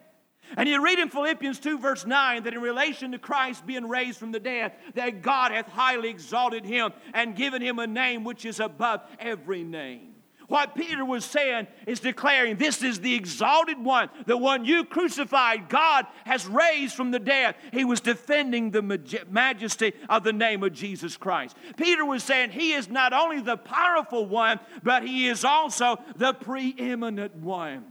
[0.58, 4.18] And you read in Philippians 2, verse 9, that in relation to Christ being raised
[4.18, 8.46] from the dead, that God hath highly exalted him and given him a name which
[8.46, 10.16] is above every name.
[10.48, 15.70] What Peter was saying is declaring, This is the exalted one, the one you crucified,
[15.70, 17.54] God has raised from the dead.
[17.72, 18.82] He was defending the
[19.30, 21.56] majesty of the name of Jesus Christ.
[21.78, 26.34] Peter was saying, He is not only the powerful one, but He is also the
[26.34, 27.86] preeminent one.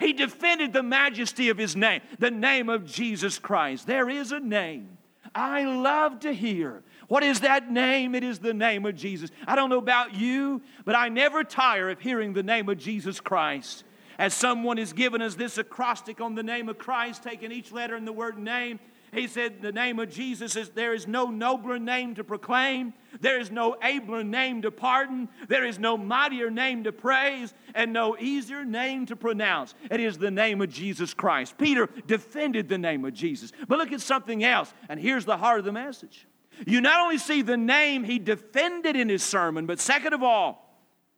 [0.00, 3.86] He defended the majesty of his name, the name of Jesus Christ.
[3.86, 4.98] There is a name
[5.34, 6.82] I love to hear.
[7.08, 8.14] What is that name?
[8.14, 9.30] It is the name of Jesus.
[9.46, 13.20] I don't know about you, but I never tire of hearing the name of Jesus
[13.20, 13.84] Christ.
[14.18, 17.96] As someone has given us this acrostic on the name of Christ, taking each letter
[17.96, 18.78] in the word name,
[19.14, 23.40] he said, The name of Jesus is there is no nobler name to proclaim, there
[23.40, 28.16] is no abler name to pardon, there is no mightier name to praise, and no
[28.18, 29.74] easier name to pronounce.
[29.90, 31.56] It is the name of Jesus Christ.
[31.58, 33.52] Peter defended the name of Jesus.
[33.68, 36.26] But look at something else, and here's the heart of the message.
[36.66, 40.64] You not only see the name he defended in his sermon, but second of all,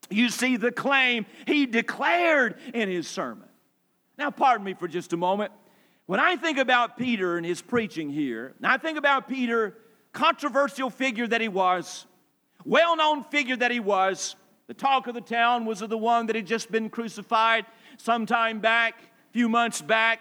[0.09, 3.49] you see the claim he declared in his sermon.
[4.19, 5.53] Now, pardon me for just a moment.
[6.07, 9.77] When I think about Peter and his preaching here, I think about Peter,
[10.13, 12.07] controversial figure that he was,
[12.65, 14.37] well known figure that he was.
[14.69, 17.67] The talk of the town was of the one that had just been crucified
[17.99, 20.21] some time back, a few months back.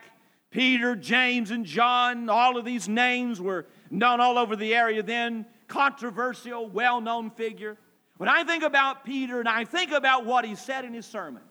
[0.49, 5.45] Peter, James, and John, all of these names were known all over the area then.
[5.67, 7.77] Controversial, well known figure.
[8.17, 11.43] When I think about Peter and I think about what he said in his sermon,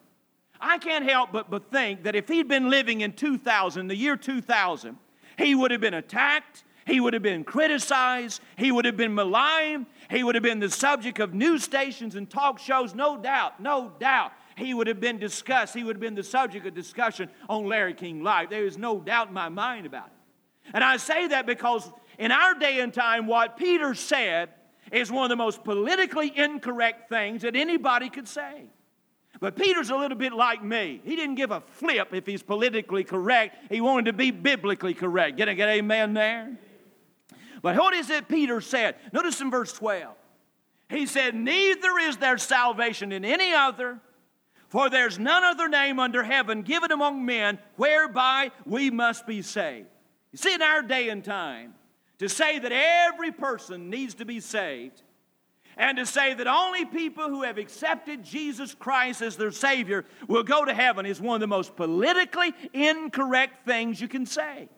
[0.64, 4.16] I can't help but, but think that if he'd been living in 2000, the year
[4.16, 4.96] 2000,
[5.36, 9.86] he would have been attacked, he would have been criticized, he would have been maligned,
[10.10, 13.92] he would have been the subject of news stations and talk shows, no doubt, no
[13.98, 14.32] doubt.
[14.56, 17.94] He would have been discussed, he would have been the subject of discussion on Larry
[17.94, 18.48] King Live.
[18.48, 20.70] There is no doubt in my mind about it.
[20.72, 24.48] And I say that because in our day and time, what Peter said
[24.90, 28.64] is one of the most politically incorrect things that anybody could say.
[29.44, 31.02] But Peter's a little bit like me.
[31.04, 33.70] He didn't give a flip if he's politically correct.
[33.70, 35.36] He wanted to be biblically correct.
[35.36, 36.56] Get a get amen there?
[37.60, 38.94] But what is it Peter said?
[39.12, 40.14] Notice in verse 12.
[40.88, 44.00] He said, Neither is there salvation in any other,
[44.70, 49.88] for there's none other name under heaven given among men whereby we must be saved.
[50.32, 51.74] You see, in our day and time,
[52.16, 55.02] to say that every person needs to be saved
[55.76, 60.42] and to say that only people who have accepted Jesus Christ as their Savior will
[60.42, 64.68] go to heaven is one of the most politically incorrect things you can say.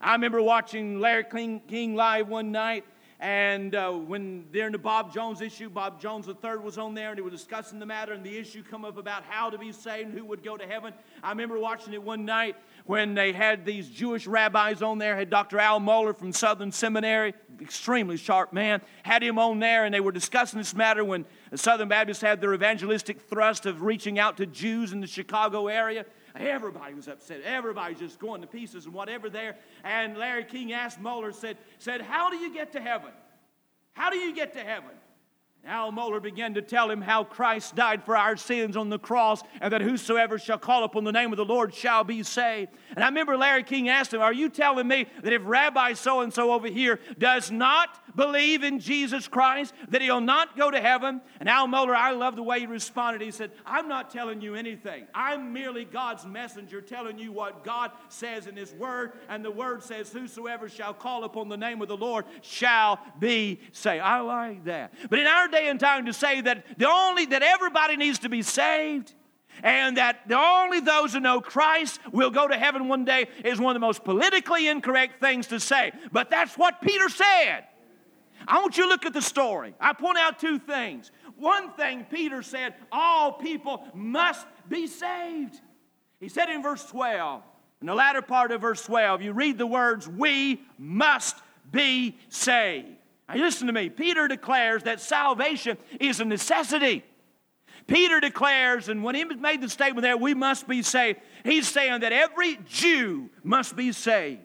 [0.00, 1.24] I remember watching Larry
[1.68, 2.84] King, live one night,
[3.20, 7.18] and uh, when during the Bob Jones issue, Bob Jones III was on there, and
[7.18, 10.08] they were discussing the matter, and the issue come up about how to be saved
[10.08, 10.94] and who would go to heaven.
[11.22, 12.56] I remember watching it one night,
[12.90, 15.60] when they had these Jewish rabbis on there, had Dr.
[15.60, 20.10] Al Mohler from Southern Seminary, extremely sharp man, had him on there, and they were
[20.10, 24.44] discussing this matter when the Southern Baptists had their evangelistic thrust of reaching out to
[24.44, 26.04] Jews in the Chicago area.
[26.34, 27.42] Everybody was upset.
[27.42, 29.54] Everybody's just going to pieces and whatever there.
[29.84, 33.12] And Larry King asked Mohler, said, said, How do you get to heaven?
[33.92, 34.90] How do you get to heaven?
[35.66, 39.42] Al Mohler began to tell him how Christ died for our sins on the cross
[39.60, 42.72] and that whosoever shall call upon the name of the Lord shall be saved.
[42.96, 46.20] And I remember Larry King asked him, Are you telling me that if Rabbi so
[46.20, 50.80] and so over here does not believe in Jesus Christ, that he'll not go to
[50.80, 51.20] heaven?
[51.40, 53.20] And Al Mohler, I love the way he responded.
[53.20, 55.06] He said, I'm not telling you anything.
[55.14, 59.12] I'm merely God's messenger telling you what God says in his word.
[59.28, 63.60] And the word says, Whosoever shall call upon the name of the Lord shall be
[63.72, 64.02] saved.
[64.02, 64.94] I like that.
[65.10, 68.28] But in our day and time to say that the only that everybody needs to
[68.28, 69.14] be saved
[69.62, 73.58] and that the only those who know Christ will go to heaven one day is
[73.58, 75.92] one of the most politically incorrect things to say.
[76.12, 77.64] But that's what Peter said.
[78.48, 79.74] I want you to look at the story.
[79.80, 81.10] I point out two things.
[81.36, 85.60] One thing Peter said, all people must be saved.
[86.20, 87.42] He said in verse 12,
[87.80, 91.36] in the latter part of verse 12, you read the words, we must
[91.70, 92.99] be saved.
[93.32, 93.88] Now, listen to me.
[93.88, 97.04] Peter declares that salvation is a necessity.
[97.86, 102.00] Peter declares, and when he made the statement there, we must be saved, he's saying
[102.00, 104.40] that every Jew must be saved.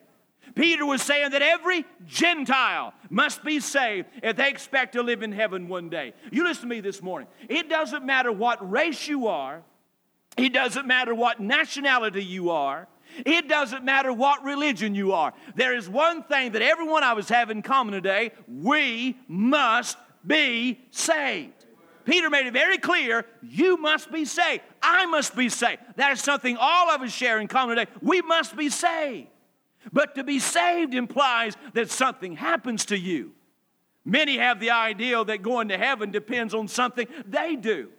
[0.54, 5.32] Peter was saying that every Gentile must be saved if they expect to live in
[5.32, 6.14] heaven one day.
[6.32, 7.28] You listen to me this morning.
[7.50, 9.64] It doesn't matter what race you are,
[10.38, 12.88] it doesn't matter what nationality you are,
[13.26, 15.34] it doesn't matter what religion you are.
[15.56, 20.80] There is one thing that everyone I was having in common today we must be
[20.92, 21.66] saved.
[22.06, 24.62] Peter made it very clear you must be saved.
[24.82, 25.82] I must be saved.
[25.96, 27.92] That is something all of us share in common today.
[28.02, 29.28] We must be saved.
[29.92, 33.34] But to be saved implies that something happens to you.
[34.04, 37.90] Many have the idea that going to heaven depends on something they do.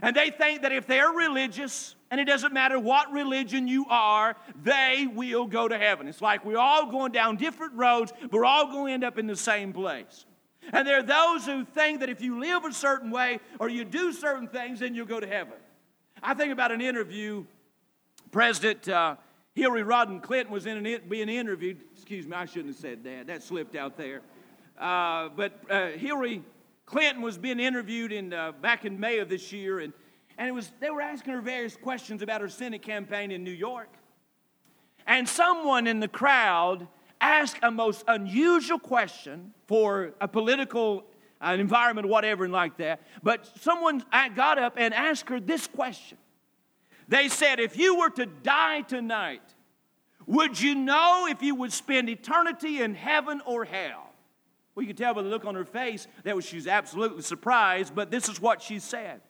[0.00, 4.36] And they think that if they're religious, and it doesn't matter what religion you are,
[4.62, 6.06] they will go to heaven.
[6.06, 9.18] It's like we're all going down different roads, but we're all going to end up
[9.18, 10.26] in the same place.
[10.74, 13.86] And there are those who think that if you live a certain way or you
[13.86, 15.54] do certain things, then you'll go to heaven.
[16.22, 17.46] I think about an interview.
[18.30, 19.16] President uh,
[19.54, 21.82] Hillary Rodham Clinton was in an, being interviewed.
[21.94, 23.26] Excuse me, I shouldn't have said that.
[23.28, 24.20] That slipped out there.
[24.78, 26.42] Uh, but uh, Hillary
[26.84, 29.94] Clinton was being interviewed in, uh, back in May of this year, and,
[30.38, 33.50] and it was, they were asking her various questions about her Senate campaign in New
[33.50, 33.88] York.
[35.06, 36.86] And someone in the crowd
[37.20, 41.04] asked a most unusual question for a political
[41.40, 43.00] uh, environment, whatever, and like that.
[43.22, 44.04] But someone
[44.34, 46.18] got up and asked her this question.
[47.08, 49.42] They said, If you were to die tonight,
[50.26, 54.12] would you know if you would spend eternity in heaven or hell?
[54.74, 57.94] Well, you can tell by the look on her face that she was, absolutely surprised,
[57.94, 59.20] but this is what she said.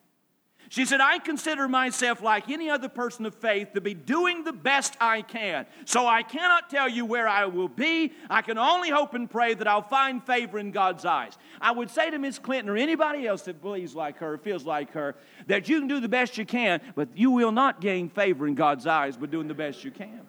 [0.73, 4.55] She said, I consider myself like any other person of faith to be doing the
[4.55, 5.67] best I can.
[5.85, 8.15] So I cannot tell you where I will be.
[8.31, 11.37] I can only hope and pray that I'll find favor in God's eyes.
[11.61, 14.93] I would say to Miss Clinton or anybody else that believes like her, feels like
[14.93, 15.15] her,
[15.47, 18.55] that you can do the best you can, but you will not gain favor in
[18.55, 20.23] God's eyes by doing the best you can.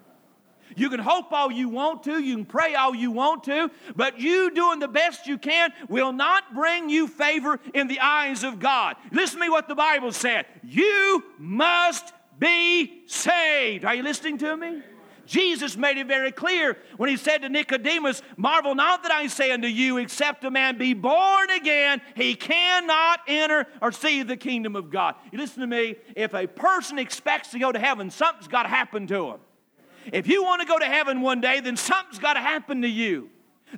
[0.75, 4.19] You can hope all you want to, you can pray all you want to, but
[4.19, 8.59] you doing the best you can will not bring you favor in the eyes of
[8.59, 8.95] God.
[9.11, 10.45] Listen to me what the Bible said.
[10.63, 13.85] You must be saved.
[13.85, 14.81] Are you listening to me?
[15.25, 19.51] Jesus made it very clear when he said to Nicodemus, Marvel not that I say
[19.51, 24.75] unto you, except a man be born again, he cannot enter or see the kingdom
[24.75, 25.15] of God.
[25.31, 28.69] You listen to me, if a person expects to go to heaven, something's got to
[28.69, 29.39] happen to him.
[30.11, 32.87] If you want to go to heaven one day, then something's got to happen to
[32.87, 33.29] you.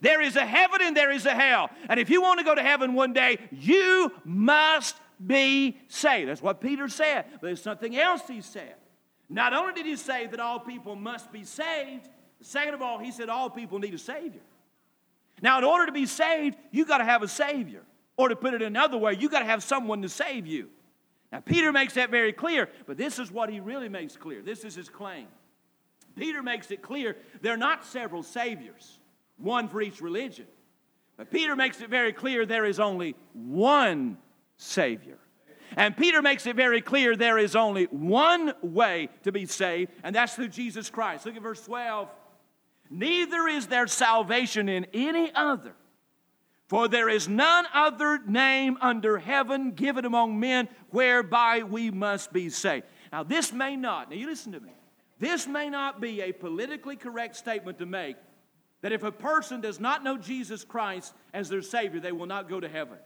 [0.02, 1.70] There is a heaven and there is a hell.
[1.90, 4.96] And if you want to go to heaven one day, you must
[5.26, 6.30] be saved.
[6.30, 7.26] That's what Peter said.
[7.34, 8.76] But there's something else he said.
[9.30, 12.10] Not only did he say that all people must be saved,
[12.42, 14.42] second of all, he said all people need a Savior.
[15.42, 17.82] Now, in order to be saved, you got to have a Savior.
[18.18, 20.70] Or to put it another way, you got to have someone to save you.
[21.32, 24.42] Now, Peter makes that very clear, but this is what he really makes clear.
[24.42, 25.28] This is his claim.
[26.16, 29.00] Peter makes it clear they're not several Saviors,
[29.38, 30.48] one for each religion.
[31.18, 34.18] But Peter makes it very clear there is only one
[34.58, 35.18] Savior.
[35.78, 40.16] And Peter makes it very clear there is only one way to be saved, and
[40.16, 41.26] that's through Jesus Christ.
[41.26, 42.10] Look at verse 12.
[42.90, 45.74] Neither is there salvation in any other,
[46.68, 52.50] for there is none other name under heaven given among men whereby we must be
[52.50, 52.86] saved.
[53.12, 54.72] Now, this may not, now you listen to me,
[55.20, 58.18] this may not be a politically correct statement to make
[58.82, 62.50] that if a person does not know Jesus Christ as their Savior, they will not
[62.50, 62.98] go to heaven.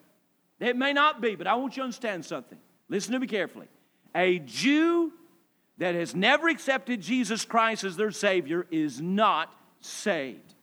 [0.59, 2.57] It may not be, but I want you to understand something.
[2.89, 3.67] Listen to me carefully.
[4.15, 5.13] A Jew
[5.77, 10.55] that has never accepted Jesus Christ as their Savior is not saved.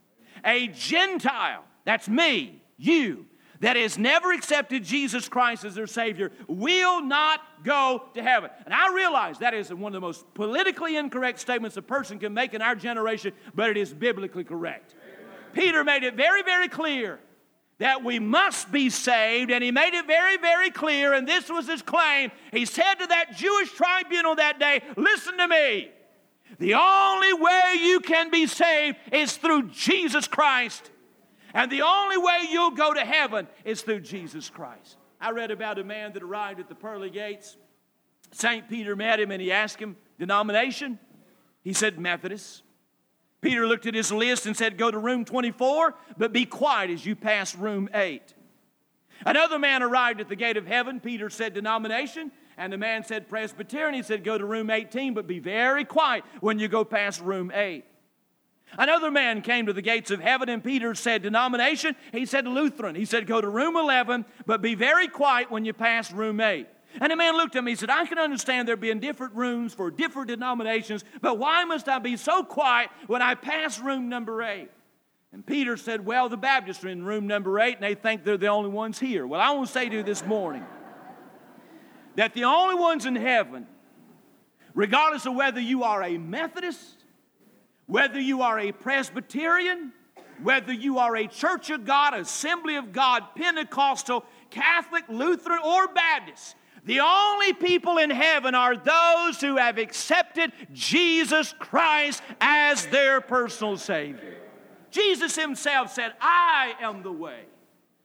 [0.45, 3.27] A Gentile, that's me, you,
[3.67, 8.49] that has never accepted Jesus Christ as their Savior will not go to heaven.
[8.65, 12.33] And I realize that is one of the most politically incorrect statements a person can
[12.33, 14.95] make in our generation, but it is biblically correct.
[15.53, 17.19] Peter made it very, very clear
[17.79, 21.67] that we must be saved, and he made it very, very clear, and this was
[21.67, 22.31] his claim.
[22.53, 25.91] He said to that Jewish tribunal that day, Listen to me.
[26.61, 30.93] The only way you can be saved is through Jesus Christ.
[31.57, 34.99] And the only way you'll go to heaven is through Jesus Christ.
[35.19, 37.57] I read about a man that arrived at the pearly gates.
[38.31, 38.69] St.
[38.69, 40.99] Peter met him and he asked him, Denomination?
[41.65, 42.63] He said, Methodist.
[43.41, 47.07] Peter looked at his list and said, Go to room 24, but be quiet as
[47.07, 48.35] you pass room 8.
[49.25, 51.01] Another man arrived at the gate of heaven.
[51.01, 52.33] Peter said, Denomination.
[52.59, 53.95] And the man said, Presbyterian.
[53.95, 57.51] He said, Go to room 18, but be very quiet when you go past room
[57.55, 57.83] 8.
[58.79, 61.97] Another man came to the gates of heaven, and Peter said, Denomination.
[62.13, 62.95] He said, Lutheran.
[62.95, 66.67] He said, Go to room 11, but be very quiet when you pass room 8.
[67.01, 69.75] And the man looked at me and said, I can understand there being different rooms
[69.75, 74.43] for different denominations, but why must I be so quiet when I pass room number
[74.43, 74.71] eight?
[75.33, 78.39] And Peter said, Well, the Baptists are in room number eight and they think they're
[78.39, 79.27] the only ones here.
[79.27, 80.65] Well, I want to say to you this morning
[82.15, 83.67] that the only ones in heaven,
[84.75, 86.96] regardless of whether you are a Methodist,
[87.87, 89.93] whether you are a Presbyterian,
[90.43, 96.57] whether you are a Church of God, Assembly of God, Pentecostal, Catholic, Lutheran, or Baptist,
[96.85, 103.77] the only people in heaven are those who have accepted Jesus Christ as their personal
[103.77, 104.37] Savior.
[104.91, 107.41] Jesus Himself said, I am the way,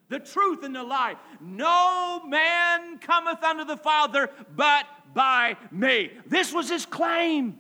[0.10, 1.18] the truth, and the life.
[1.40, 6.12] No man cometh unto the Father but by me.
[6.26, 7.60] This was His claim.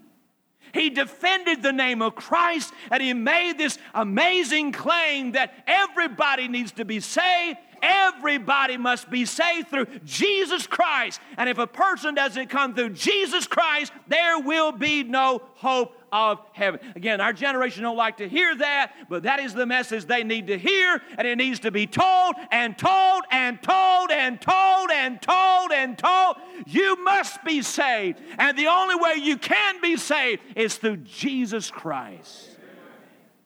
[0.73, 6.71] He defended the name of Christ and he made this amazing claim that everybody needs
[6.73, 11.19] to be saved Everybody must be saved through Jesus Christ.
[11.37, 16.39] And if a person doesn't come through Jesus Christ, there will be no hope of
[16.51, 16.79] heaven.
[16.95, 20.47] Again, our generation don't like to hear that, but that is the message they need
[20.47, 25.21] to hear, and it needs to be told and told and told and told and
[25.21, 26.35] told and told.
[26.67, 31.71] You must be saved, and the only way you can be saved is through Jesus
[31.71, 32.57] Christ.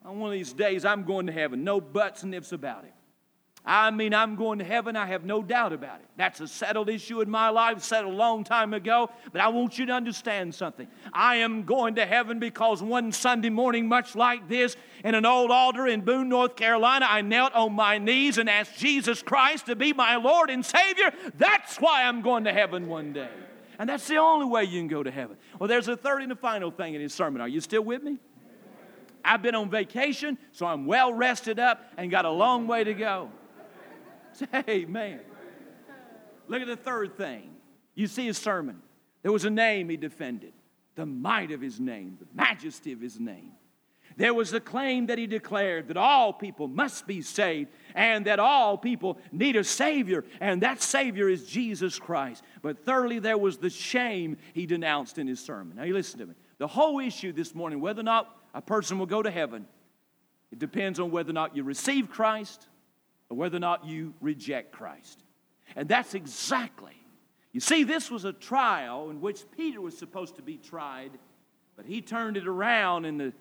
[0.03, 1.63] On one of these days, I'm going to heaven.
[1.63, 2.94] No buts and ifs about it.
[3.67, 4.95] I mean, I'm going to heaven.
[4.95, 6.05] I have no doubt about it.
[6.17, 9.09] That's a settled issue in my life, settled a long time ago.
[9.31, 10.87] But I want you to understand something.
[11.11, 15.49] I am going to heaven because one Sunday morning, much like this, in an old
[15.49, 19.75] altar in Boone, North Carolina, I knelt on my knees and asked Jesus Christ to
[19.75, 21.11] be my Lord and Savior.
[21.35, 23.29] That's why I'm going to heaven one day.
[23.79, 25.37] And that's the only way you can go to heaven.
[25.59, 27.41] Well, there's a third and a final thing in his sermon.
[27.41, 28.19] Are you still with me?
[29.23, 32.93] I've been on vacation, so I'm well rested up and got a long way to
[32.93, 33.31] go.
[34.69, 35.19] Amen.
[36.47, 37.51] Look at the third thing.
[37.95, 38.81] You see his sermon.
[39.23, 40.53] There was a name he defended
[40.95, 43.51] the might of his name, the majesty of his name.
[44.17, 48.39] There was a claim that he declared that all people must be saved and that
[48.39, 52.41] all people need a Savior, and that Savior is Jesus Christ.
[52.61, 55.75] But thirdly, there was the shame he denounced in his sermon.
[55.75, 56.35] Now, you listen to me.
[56.59, 59.65] The whole issue this morning, whether or not a person will go to heaven,
[60.49, 62.69] it depends on whether or not you receive Christ
[63.29, 65.23] or whether or not you reject Christ.
[65.75, 66.95] And that's exactly.
[67.51, 71.11] You see, this was a trial in which Peter was supposed to be tried,
[71.75, 73.33] but he turned it around and the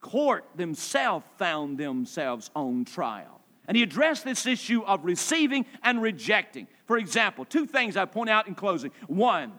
[0.00, 3.40] court themselves found themselves on trial.
[3.66, 6.66] And he addressed this issue of receiving and rejecting.
[6.86, 8.90] For example, two things I point out in closing.
[9.06, 9.52] One,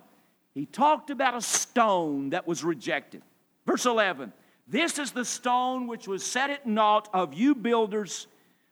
[0.55, 3.21] he talked about a stone that was rejected.
[3.67, 4.33] Verse 11
[4.67, 8.25] This is the stone which was set at naught of you builders,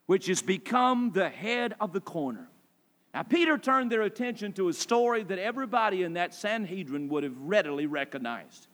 [0.08, 2.50] which has become the head of the corner.
[3.14, 7.38] Now, Peter turned their attention to a story that everybody in that Sanhedrin would have
[7.38, 8.68] readily recognized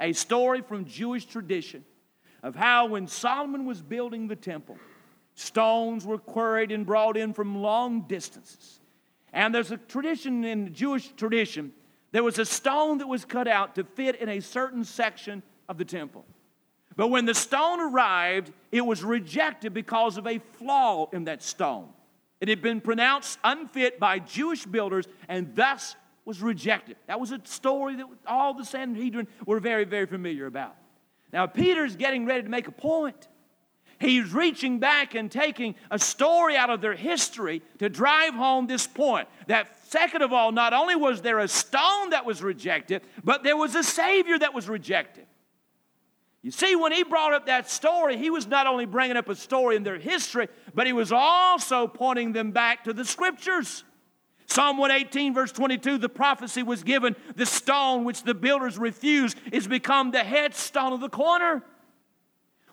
[0.00, 1.84] a story from Jewish tradition
[2.42, 4.76] of how when Solomon was building the temple,
[5.34, 8.80] stones were quarried and brought in from long distances.
[9.32, 11.72] And there's a tradition in Jewish tradition,
[12.12, 15.78] there was a stone that was cut out to fit in a certain section of
[15.78, 16.24] the temple.
[16.96, 21.88] But when the stone arrived, it was rejected because of a flaw in that stone.
[22.40, 26.96] It had been pronounced unfit by Jewish builders and thus was rejected.
[27.06, 30.76] That was a story that all the Sanhedrin were very, very familiar about.
[31.32, 33.28] Now, Peter's getting ready to make a point.
[33.98, 38.86] He's reaching back and taking a story out of their history to drive home this
[38.86, 39.28] point.
[39.46, 43.56] That, second of all, not only was there a stone that was rejected, but there
[43.56, 45.26] was a Savior that was rejected.
[46.44, 49.34] You see, when he brought up that story, he was not only bringing up a
[49.34, 53.82] story in their history, but he was also pointing them back to the scriptures.
[54.44, 59.66] Psalm 118, verse 22, the prophecy was given the stone which the builders refused is
[59.66, 61.62] become the headstone of the corner.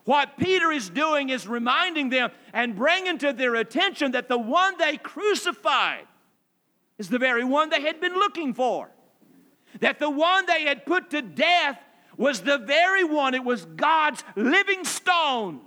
[0.04, 4.76] What Peter is doing is reminding them and bringing to their attention that the one
[4.76, 6.04] they crucified
[6.98, 8.90] is the very one they had been looking for.
[9.80, 11.78] That the one they had put to death
[12.16, 15.60] was the very one, it was God's living stone.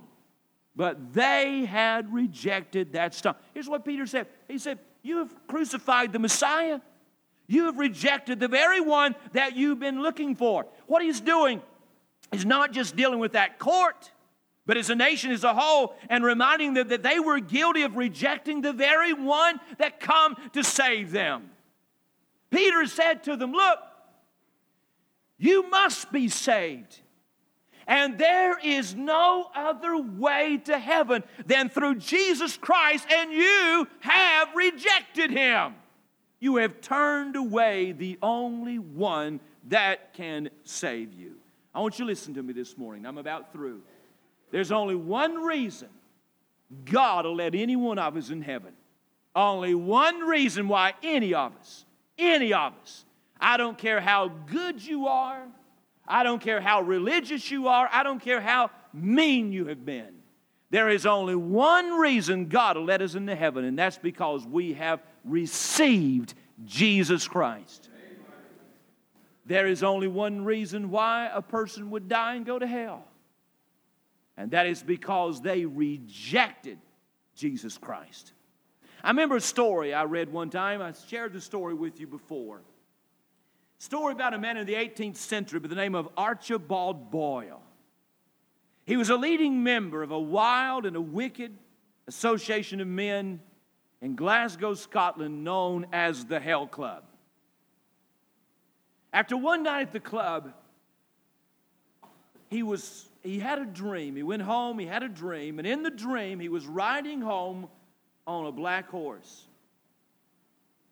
[0.74, 3.34] But they had rejected that stone.
[3.54, 6.80] Here's what Peter said He said, you have crucified the Messiah.
[7.46, 10.66] You have rejected the very one that you've been looking for.
[10.88, 11.62] What he's doing
[12.32, 14.10] is not just dealing with that court,
[14.66, 17.96] but as a nation as a whole, and reminding them that they were guilty of
[17.96, 21.50] rejecting the very one that come to save them.
[22.50, 23.78] Peter said to them, Look,
[25.38, 27.00] you must be saved.
[27.86, 34.48] And there is no other way to heaven than through Jesus Christ, and you have
[34.56, 35.74] rejected him.
[36.40, 41.36] You have turned away the only one that can save you.
[41.74, 43.06] I want you to listen to me this morning.
[43.06, 43.82] I'm about through.
[44.50, 45.88] There's only one reason
[46.84, 48.72] God will let any one of us in heaven.
[49.34, 51.84] Only one reason why any of us,
[52.18, 53.04] any of us,
[53.40, 55.46] I don't care how good you are,
[56.08, 57.88] I don't care how religious you are.
[57.92, 60.14] I don't care how mean you have been.
[60.70, 64.74] There is only one reason God will let us into heaven, and that's because we
[64.74, 66.34] have received
[66.64, 67.88] Jesus Christ.
[69.44, 73.04] There is only one reason why a person would die and go to hell,
[74.36, 76.78] and that is because they rejected
[77.36, 78.32] Jesus Christ.
[79.04, 80.82] I remember a story I read one time.
[80.82, 82.62] I shared the story with you before.
[83.78, 87.62] Story about a man in the 18th century by the name of Archibald Boyle.
[88.86, 91.56] He was a leading member of a wild and a wicked
[92.06, 93.40] association of men
[94.00, 97.04] in Glasgow, Scotland, known as the Hell Club.
[99.12, 100.52] After one night at the club,
[102.48, 104.14] he was he had a dream.
[104.14, 107.68] He went home, he had a dream, and in the dream he was riding home
[108.26, 109.46] on a black horse.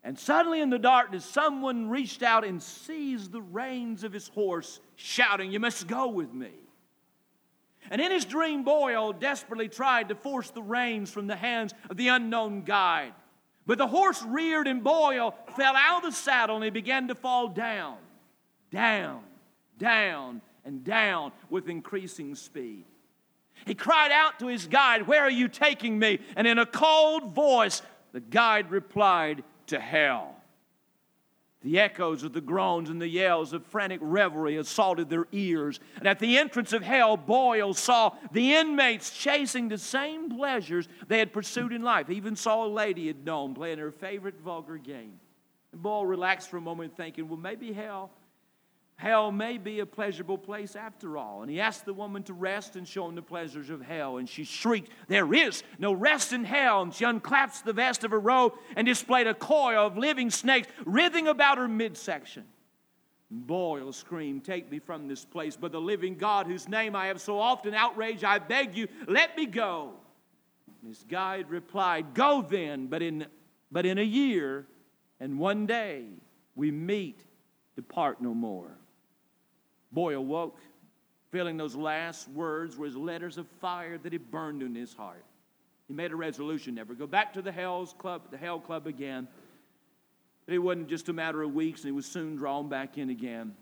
[0.05, 4.79] And suddenly in the darkness, someone reached out and seized the reins of his horse,
[4.95, 6.51] shouting, You must go with me.
[7.89, 11.97] And in his dream, Boyle desperately tried to force the reins from the hands of
[11.97, 13.13] the unknown guide.
[13.65, 17.15] But the horse reared and Boyle fell out of the saddle and he began to
[17.15, 17.97] fall down,
[18.69, 19.23] down,
[19.79, 22.85] down, and down with increasing speed.
[23.65, 26.19] He cried out to his guide, Where are you taking me?
[26.35, 30.35] And in a cold voice, the guide replied, to hell.
[31.61, 35.79] The echoes of the groans and the yells of frantic revelry assaulted their ears.
[35.97, 41.17] And at the entrance of hell, Boyle saw the inmates chasing the same pleasures they
[41.17, 42.07] had pursued in life.
[42.07, 45.19] He even saw a lady he had known playing her favorite vulgar game.
[45.71, 48.11] And Boyle relaxed for a moment, thinking, well, maybe hell,
[48.97, 51.41] hell may be a pleasurable place after all.
[51.41, 54.17] And he asked the woman to rest and show him the pleasures of hell.
[54.17, 56.81] And she shrieked, There is no rest in hell.
[56.81, 60.67] And she unclasped the vest of her robe and displayed a coil of living snakes
[60.85, 62.45] writhing about her midsection.
[63.29, 65.57] Boyle oh, screamed, Take me from this place.
[65.57, 69.35] But the living God, whose name I have so often outraged, I beg you, let
[69.35, 69.93] me go.
[70.81, 73.25] And his guide replied, Go then, but in,
[73.71, 74.67] but in a year
[75.19, 76.05] and one day
[76.55, 77.25] we meet,
[77.75, 78.77] depart no more.
[79.91, 80.59] Boyle awoke,
[81.31, 85.25] feeling those last words were his letters of fire that had burned in his heart.
[85.87, 89.27] He made a resolution never go back to the Hell's Club, the Hell Club again.
[90.45, 93.09] But it wasn't just a matter of weeks, and he was soon drawn back in
[93.09, 93.55] again.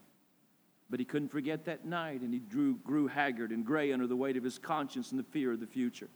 [0.89, 4.15] But he couldn't forget that night, and he drew, grew haggard and gray under the
[4.15, 6.09] weight of his conscience and the fear of the future.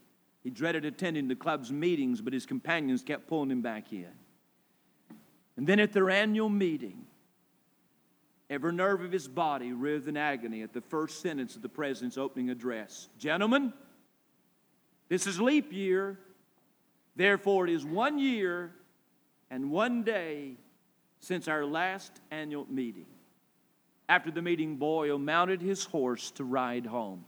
[0.44, 4.06] He dreaded attending the club's meetings, but his companions kept pulling him back in.
[5.56, 7.04] And then at their annual meeting,
[8.50, 12.16] every nerve of his body writhed in agony at the first sentence of the president's
[12.16, 13.08] opening address.
[13.18, 13.72] Gentlemen,
[15.08, 16.18] this is leap year.
[17.16, 18.72] Therefore, it is one year
[19.50, 20.56] and one day
[21.20, 23.06] since our last annual meeting.
[24.08, 27.24] After the meeting, Boyle mounted his horse to ride home.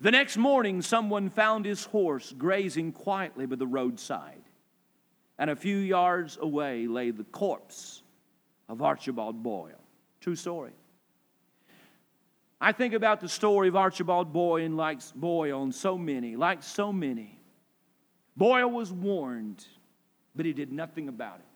[0.00, 4.42] The next morning, someone found his horse grazing quietly by the roadside,
[5.38, 8.02] and a few yards away lay the corpse
[8.68, 9.81] of Archibald Boyle.
[10.22, 10.72] True story.
[12.58, 16.62] I think about the story of Archibald Boyle and like Boyle and so many, like
[16.62, 17.38] so many.
[18.36, 19.66] Boyle was warned
[20.34, 21.46] but he did nothing about it.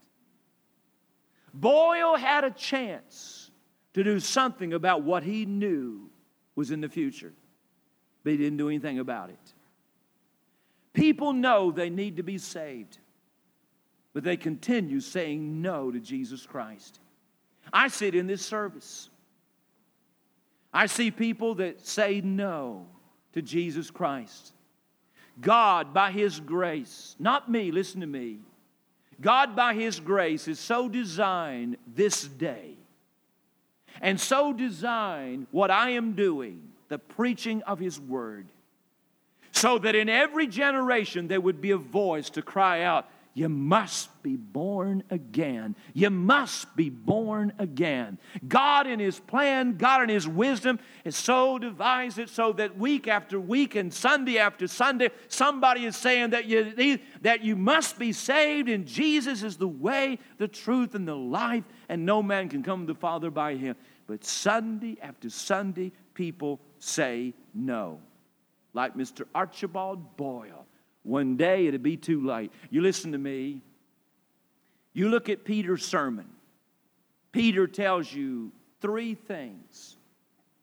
[1.55, 3.51] Boyle had a chance
[3.95, 6.11] to do something about what he knew
[6.55, 7.33] was in the future,
[8.23, 9.55] but he didn't do anything about it.
[10.93, 12.99] People know they need to be saved,
[14.13, 17.01] but they continue saying no to Jesus Christ.
[17.73, 19.11] I sit in this service.
[20.73, 22.87] I see people that say no
[23.33, 24.53] to Jesus Christ.
[25.41, 28.39] God, by His grace, not me, listen to me,
[29.21, 32.77] God, by His grace, is so designed this day
[34.01, 38.47] and so designed what I am doing, the preaching of His Word,
[39.53, 44.23] so that in every generation there would be a voice to cry out, you must
[44.23, 45.77] be born again.
[45.93, 48.17] You must be born again.
[48.49, 53.07] God, in His plan, God, in His wisdom, has so devised it so that week
[53.07, 58.11] after week and Sunday after Sunday, somebody is saying that you, that you must be
[58.11, 62.63] saved, and Jesus is the way, the truth, and the life, and no man can
[62.63, 63.77] come to the Father by Him.
[64.07, 68.01] But Sunday after Sunday, people say no.
[68.73, 69.27] Like Mr.
[69.35, 70.66] Archibald Boyle
[71.07, 72.53] one day it'll be too late.
[72.69, 73.63] You listen to me.
[74.93, 76.27] You look at Peter's sermon.
[77.31, 78.51] Peter tells you
[78.81, 79.97] three things.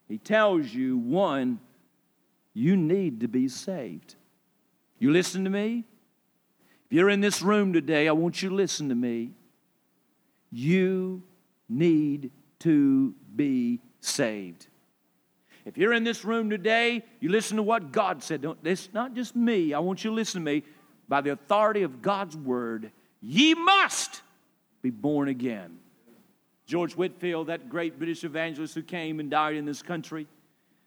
[0.10, 1.60] He tells you, one,
[2.54, 4.16] you need to be saved.
[5.00, 5.86] You listen to me?
[6.86, 9.32] If you're in this room today, I want you to listen to me.
[10.52, 11.24] You
[11.70, 14.68] need to be saved.
[15.66, 18.42] If you're in this room today, you listen to what God said.
[18.42, 19.74] Don't, it's not just me.
[19.74, 20.64] I want you to listen to me.
[21.08, 22.92] By the authority of God's word,
[23.22, 24.22] ye must
[24.82, 25.78] be born again.
[26.66, 30.28] George Whitefield, that great British evangelist who came and died in this country,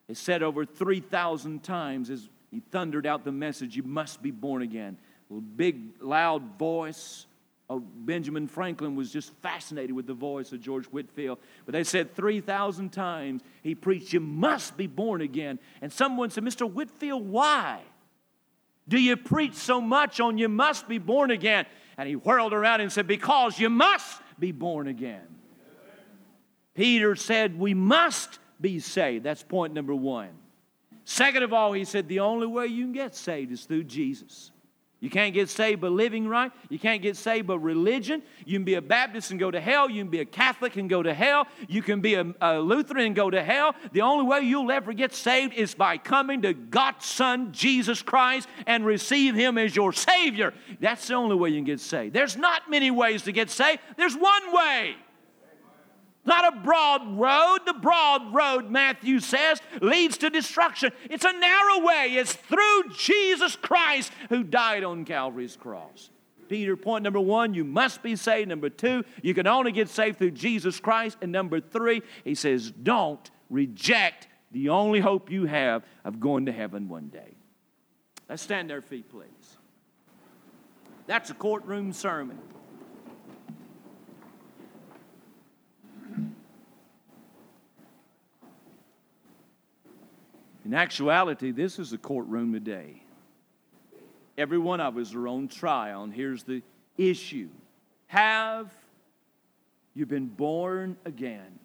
[0.09, 4.63] has said over 3,000 times as he thundered out the message, You must be born
[4.63, 4.97] again.
[5.31, 7.27] A big, loud voice,
[7.69, 11.39] Oh, Benjamin Franklin was just fascinated with the voice of George Whitefield.
[11.65, 15.59] But they said 3,000 times he preached, You must be born again.
[15.83, 16.71] And someone said, Mr.
[16.71, 17.81] Whitefield, why?
[18.89, 21.67] Do you preach so much on you must be born again?
[21.99, 25.27] And he whirled around and said, Because you must be born again.
[26.75, 29.25] Peter said, We must be saved.
[29.25, 30.31] That's point number one.
[31.05, 34.53] Second of all, he said, The only way you can get saved is through Jesus.
[35.01, 36.51] You can't get saved by living right.
[36.71, 38.23] You can't get saved by religion.
[38.47, 39.91] You can be a Baptist and go to hell.
[39.91, 41.47] You can be a Catholic and go to hell.
[41.69, 43.75] You can be a, a, Lutheran and go to hell.
[43.93, 48.49] The only way you'll ever get saved is by coming to God's Son, Jesus Christ,
[48.67, 50.55] and receive Him as your Savior.
[50.81, 52.15] That's the only way you can get saved.
[52.15, 54.97] There's not many ways to get saved, there's one way.
[56.27, 57.59] Not a broad road.
[57.65, 60.93] The broad road, Matthew says, leads to destruction.
[61.09, 62.15] It's a narrow way.
[62.17, 66.11] It's through Jesus Christ who died on Calvary's cross.
[66.49, 68.49] Peter, point number one, you must be saved.
[68.49, 71.17] Number two, you can only get saved through Jesus Christ.
[71.23, 76.53] And number three, he says, don't reject the only hope you have of going to
[76.53, 77.35] heaven one day.
[78.29, 79.57] Let's stand our feet, please.
[81.07, 82.39] That's a courtroom sermon.
[90.67, 93.01] In actuality, this is a courtroom today.
[94.37, 96.61] Every one of us are on trial, and here's the
[96.99, 97.51] issue
[98.09, 98.75] Have
[99.95, 101.61] you been born again?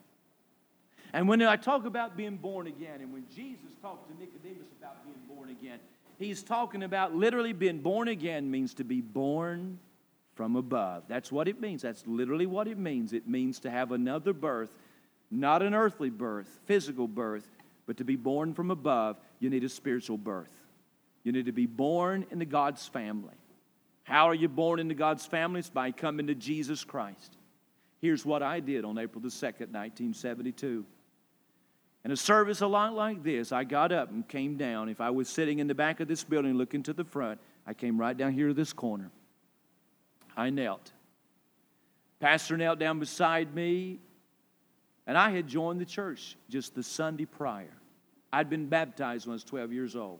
[1.14, 5.04] And when I talk about being born again, and when Jesus talked to Nicodemus about
[5.04, 5.80] being born again,
[6.20, 9.80] he's talking about literally being born again means to be born
[10.36, 11.06] from above.
[11.08, 11.82] That's what it means.
[11.82, 13.14] That's literally what it means.
[13.14, 14.70] It means to have another birth,
[15.32, 17.50] not an earthly birth, physical birth,
[17.86, 20.52] but to be born from above, you need a spiritual birth.
[21.24, 23.36] You need to be born into God's family.
[24.04, 25.60] How are you born into God's family?
[25.60, 27.38] It's by coming to Jesus Christ.
[28.00, 30.86] Here's what I did on April the 2nd, 1972.
[32.04, 34.90] In a service a lot like this, I got up and came down.
[34.90, 37.76] If I was sitting in the back of this building looking to the front, I
[37.76, 39.12] came right down here to this corner.
[40.36, 40.92] I knelt.
[42.20, 44.00] Pastor knelt down beside me,
[45.08, 47.74] and I had joined the church just the Sunday prior.
[48.32, 50.20] I'd been baptized when I was 12 years old.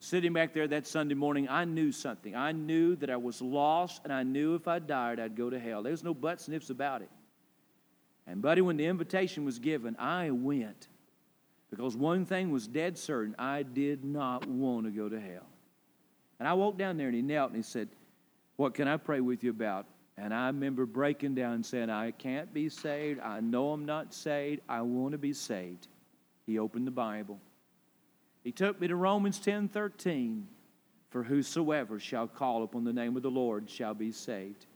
[0.00, 2.34] Sitting back there that Sunday morning, I knew something.
[2.34, 5.60] I knew that I was lost, and I knew if I died, I'd go to
[5.60, 5.82] hell.
[5.82, 7.10] There's no buts and ifs about it.
[8.26, 10.88] And, buddy, when the invitation was given, I went.
[11.70, 15.46] Because one thing was dead certain I did not want to go to hell.
[16.40, 17.88] And I walked down there, and he knelt and he said,
[18.56, 19.86] What can I pray with you about?
[20.22, 23.18] And I remember breaking down and saying, I can't be saved.
[23.18, 24.60] I know I'm not saved.
[24.68, 25.88] I want to be saved.
[26.46, 27.40] He opened the Bible.
[28.44, 30.46] He took me to Romans 10 13.
[31.10, 34.66] For whosoever shall call upon the name of the Lord shall be saved.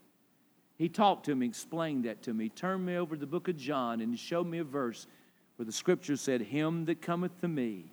[0.76, 3.56] He talked to me, explained that to me, turned me over to the book of
[3.56, 5.06] John, and showed me a verse
[5.54, 7.92] where the scripture said, Him that cometh to me,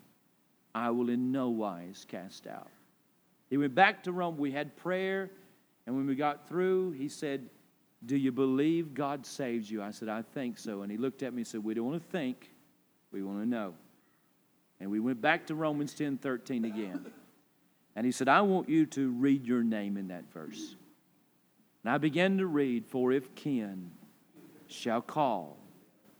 [0.73, 2.71] I will in no wise cast out.
[3.51, 4.37] He went back to Rome.
[4.37, 5.29] We had prayer,
[5.85, 7.49] and when we got through, he said,
[8.05, 9.81] Do you believe God saves you?
[9.81, 10.81] I said, I think so.
[10.81, 12.51] And he looked at me and said, We don't want to think,
[13.11, 13.73] we want to know.
[14.79, 17.05] And we went back to Romans 10 13 again.
[17.95, 20.75] And he said, I want you to read your name in that verse.
[21.83, 23.91] And I began to read, For if Ken
[24.67, 25.57] shall call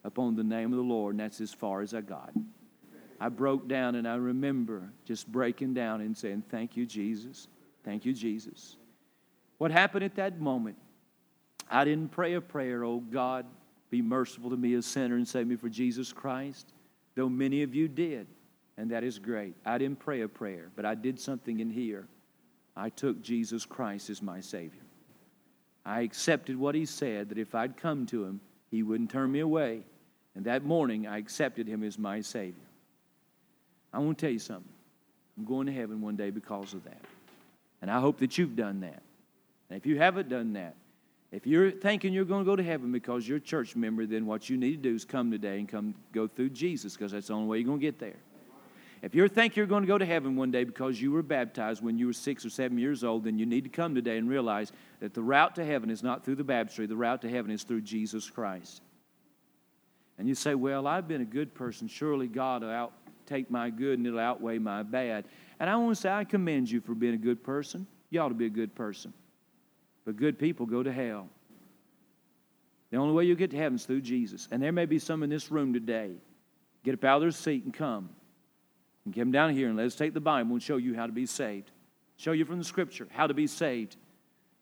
[0.03, 2.33] upon the name of the Lord, and that's as far as I got.
[3.19, 7.47] I broke down and I remember just breaking down and saying, Thank you, Jesus.
[7.83, 8.77] Thank you, Jesus.
[9.63, 10.75] What happened at that moment?
[11.71, 13.45] I didn't pray a prayer, oh God,
[13.89, 16.73] be merciful to me, a sinner, and save me for Jesus Christ,
[17.15, 18.27] though many of you did
[18.75, 19.55] and that is great.
[19.65, 22.09] I didn't pray a prayer, but I did something in here.
[22.75, 24.81] I took Jesus Christ as my Savior.
[25.85, 29.39] I accepted what He said, that if I'd come to Him, He wouldn't turn me
[29.39, 29.85] away.
[30.35, 32.67] And that morning, I accepted Him as my Savior.
[33.93, 34.73] I want to tell you something.
[35.37, 37.01] I'm going to heaven one day because of that.
[37.81, 39.03] And I hope that you've done that.
[39.73, 40.75] And if you haven't done that,
[41.31, 44.27] if you're thinking you're going to go to heaven because you're a church member, then
[44.27, 47.25] what you need to do is come today and come go through Jesus because that's
[47.25, 48.19] the only way you're going to get there.
[49.01, 51.81] If you think you're going to go to heaven one day because you were baptized
[51.81, 54.29] when you were six or seven years old, then you need to come today and
[54.29, 57.49] realize that the route to heaven is not through the baptistry, the route to heaven
[57.49, 58.83] is through Jesus Christ.
[60.19, 61.87] And you say, Well, I've been a good person.
[61.87, 62.93] Surely God will out,
[63.25, 65.25] take my good and it'll outweigh my bad.
[65.59, 67.87] And I want to say, I commend you for being a good person.
[68.11, 69.15] You ought to be a good person.
[70.05, 71.29] But good people go to hell.
[72.91, 74.47] The only way you get to heaven is through Jesus.
[74.51, 76.11] And there may be some in this room today.
[76.83, 78.09] Get up out of their seat and come.
[79.05, 81.11] And come down here and let us take the Bible and show you how to
[81.11, 81.71] be saved.
[82.17, 83.97] Show you from the scripture how to be saved.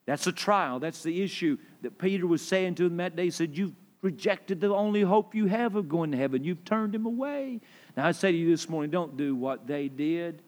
[0.05, 0.79] That's the trial.
[0.79, 3.25] That's the issue that Peter was saying to them that day.
[3.25, 6.43] He said, You've rejected the only hope you have of going to heaven.
[6.43, 7.61] You've turned him away.
[7.95, 10.41] Now, I say to you this morning don't do what they did.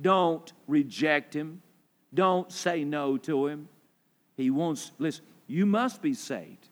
[0.00, 1.62] Don't reject him.
[2.12, 3.68] Don't say no to him.
[4.40, 6.68] He wants, listen, you must be saved.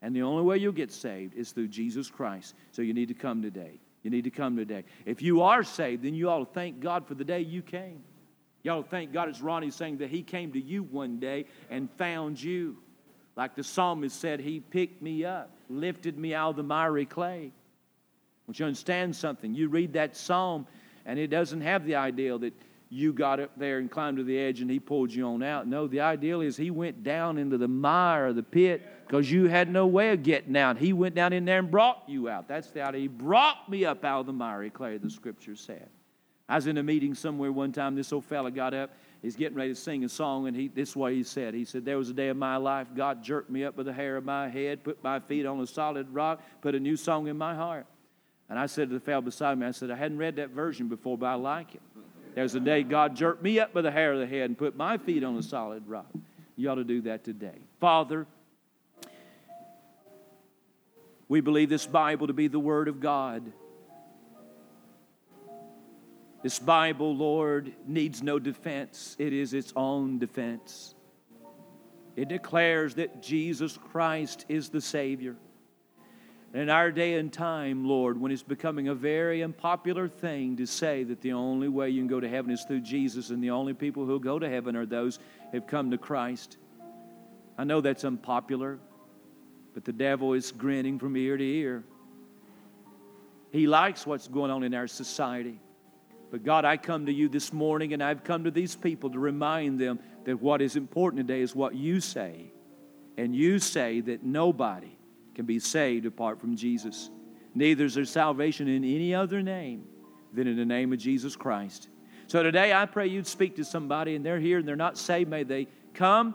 [0.00, 2.54] And the only way you'll get saved is through Jesus Christ.
[2.70, 3.80] So you need to come today.
[4.02, 4.84] You need to come today.
[5.04, 8.02] If you are saved, then you ought to thank God for the day you came.
[8.62, 11.46] You ought to thank God, as Ronnie saying, that He came to you one day
[11.68, 12.76] and found you.
[13.36, 17.52] Like the psalmist said, He picked me up, lifted me out of the miry clay.
[18.46, 19.54] Don't you understand something?
[19.54, 20.66] You read that psalm,
[21.04, 22.54] and it doesn't have the ideal that
[22.90, 25.66] you got up there and climbed to the edge and he pulled you on out.
[25.66, 29.46] No, the ideal is he went down into the mire of the pit because you
[29.46, 30.78] had no way of getting out.
[30.78, 32.48] He went down in there and brought you out.
[32.48, 33.02] That's the idea.
[33.02, 35.88] He brought me up out of the miry clay, the scripture said.
[36.48, 37.94] I was in a meeting somewhere one time.
[37.94, 38.90] This old fella got up.
[39.20, 41.52] He's getting ready to sing a song, and he, this way he said.
[41.52, 43.92] He said, There was a day of my life, God jerked me up by the
[43.92, 47.26] hair of my head, put my feet on a solid rock, put a new song
[47.26, 47.86] in my heart.
[48.48, 50.88] And I said to the fellow beside me, I said, I hadn't read that version
[50.88, 51.82] before, but I like it.
[52.38, 54.76] There's a day God jerked me up by the hair of the head and put
[54.76, 56.06] my feet on a solid rock.
[56.54, 57.58] You ought to do that today.
[57.80, 58.28] Father,
[61.28, 63.42] we believe this Bible to be the Word of God.
[66.44, 70.94] This Bible, Lord, needs no defense, it is its own defense.
[72.14, 75.34] It declares that Jesus Christ is the Savior.
[76.58, 81.04] In our day and time, Lord, when it's becoming a very unpopular thing to say
[81.04, 83.74] that the only way you can go to heaven is through Jesus and the only
[83.74, 85.20] people who go to heaven are those
[85.52, 86.56] who have come to Christ,
[87.56, 88.80] I know that's unpopular,
[89.72, 91.84] but the devil is grinning from ear to ear.
[93.52, 95.60] He likes what's going on in our society.
[96.32, 99.20] But God, I come to you this morning and I've come to these people to
[99.20, 102.50] remind them that what is important today is what you say.
[103.16, 104.97] And you say that nobody
[105.38, 107.10] can be saved apart from Jesus.
[107.54, 109.84] Neither is there salvation in any other name
[110.32, 111.90] than in the name of Jesus Christ.
[112.26, 115.30] So today I pray you'd speak to somebody and they're here and they're not saved.
[115.30, 116.34] May they come.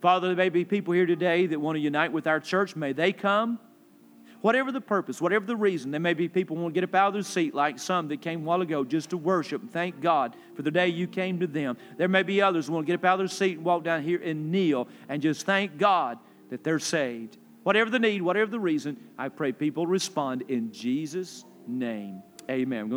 [0.00, 2.76] Father, there may be people here today that want to unite with our church.
[2.76, 3.58] May they come.
[4.40, 6.94] Whatever the purpose, whatever the reason, there may be people who want to get up
[6.94, 9.72] out of their seat, like some that came a while ago just to worship and
[9.72, 11.76] thank God for the day you came to them.
[11.96, 13.82] There may be others who want to get up out of their seat and walk
[13.82, 16.20] down here and kneel and just thank God
[16.50, 17.36] that they're saved.
[17.62, 22.22] Whatever the need, whatever the reason, I pray people respond in Jesus' name.
[22.50, 22.90] Amen.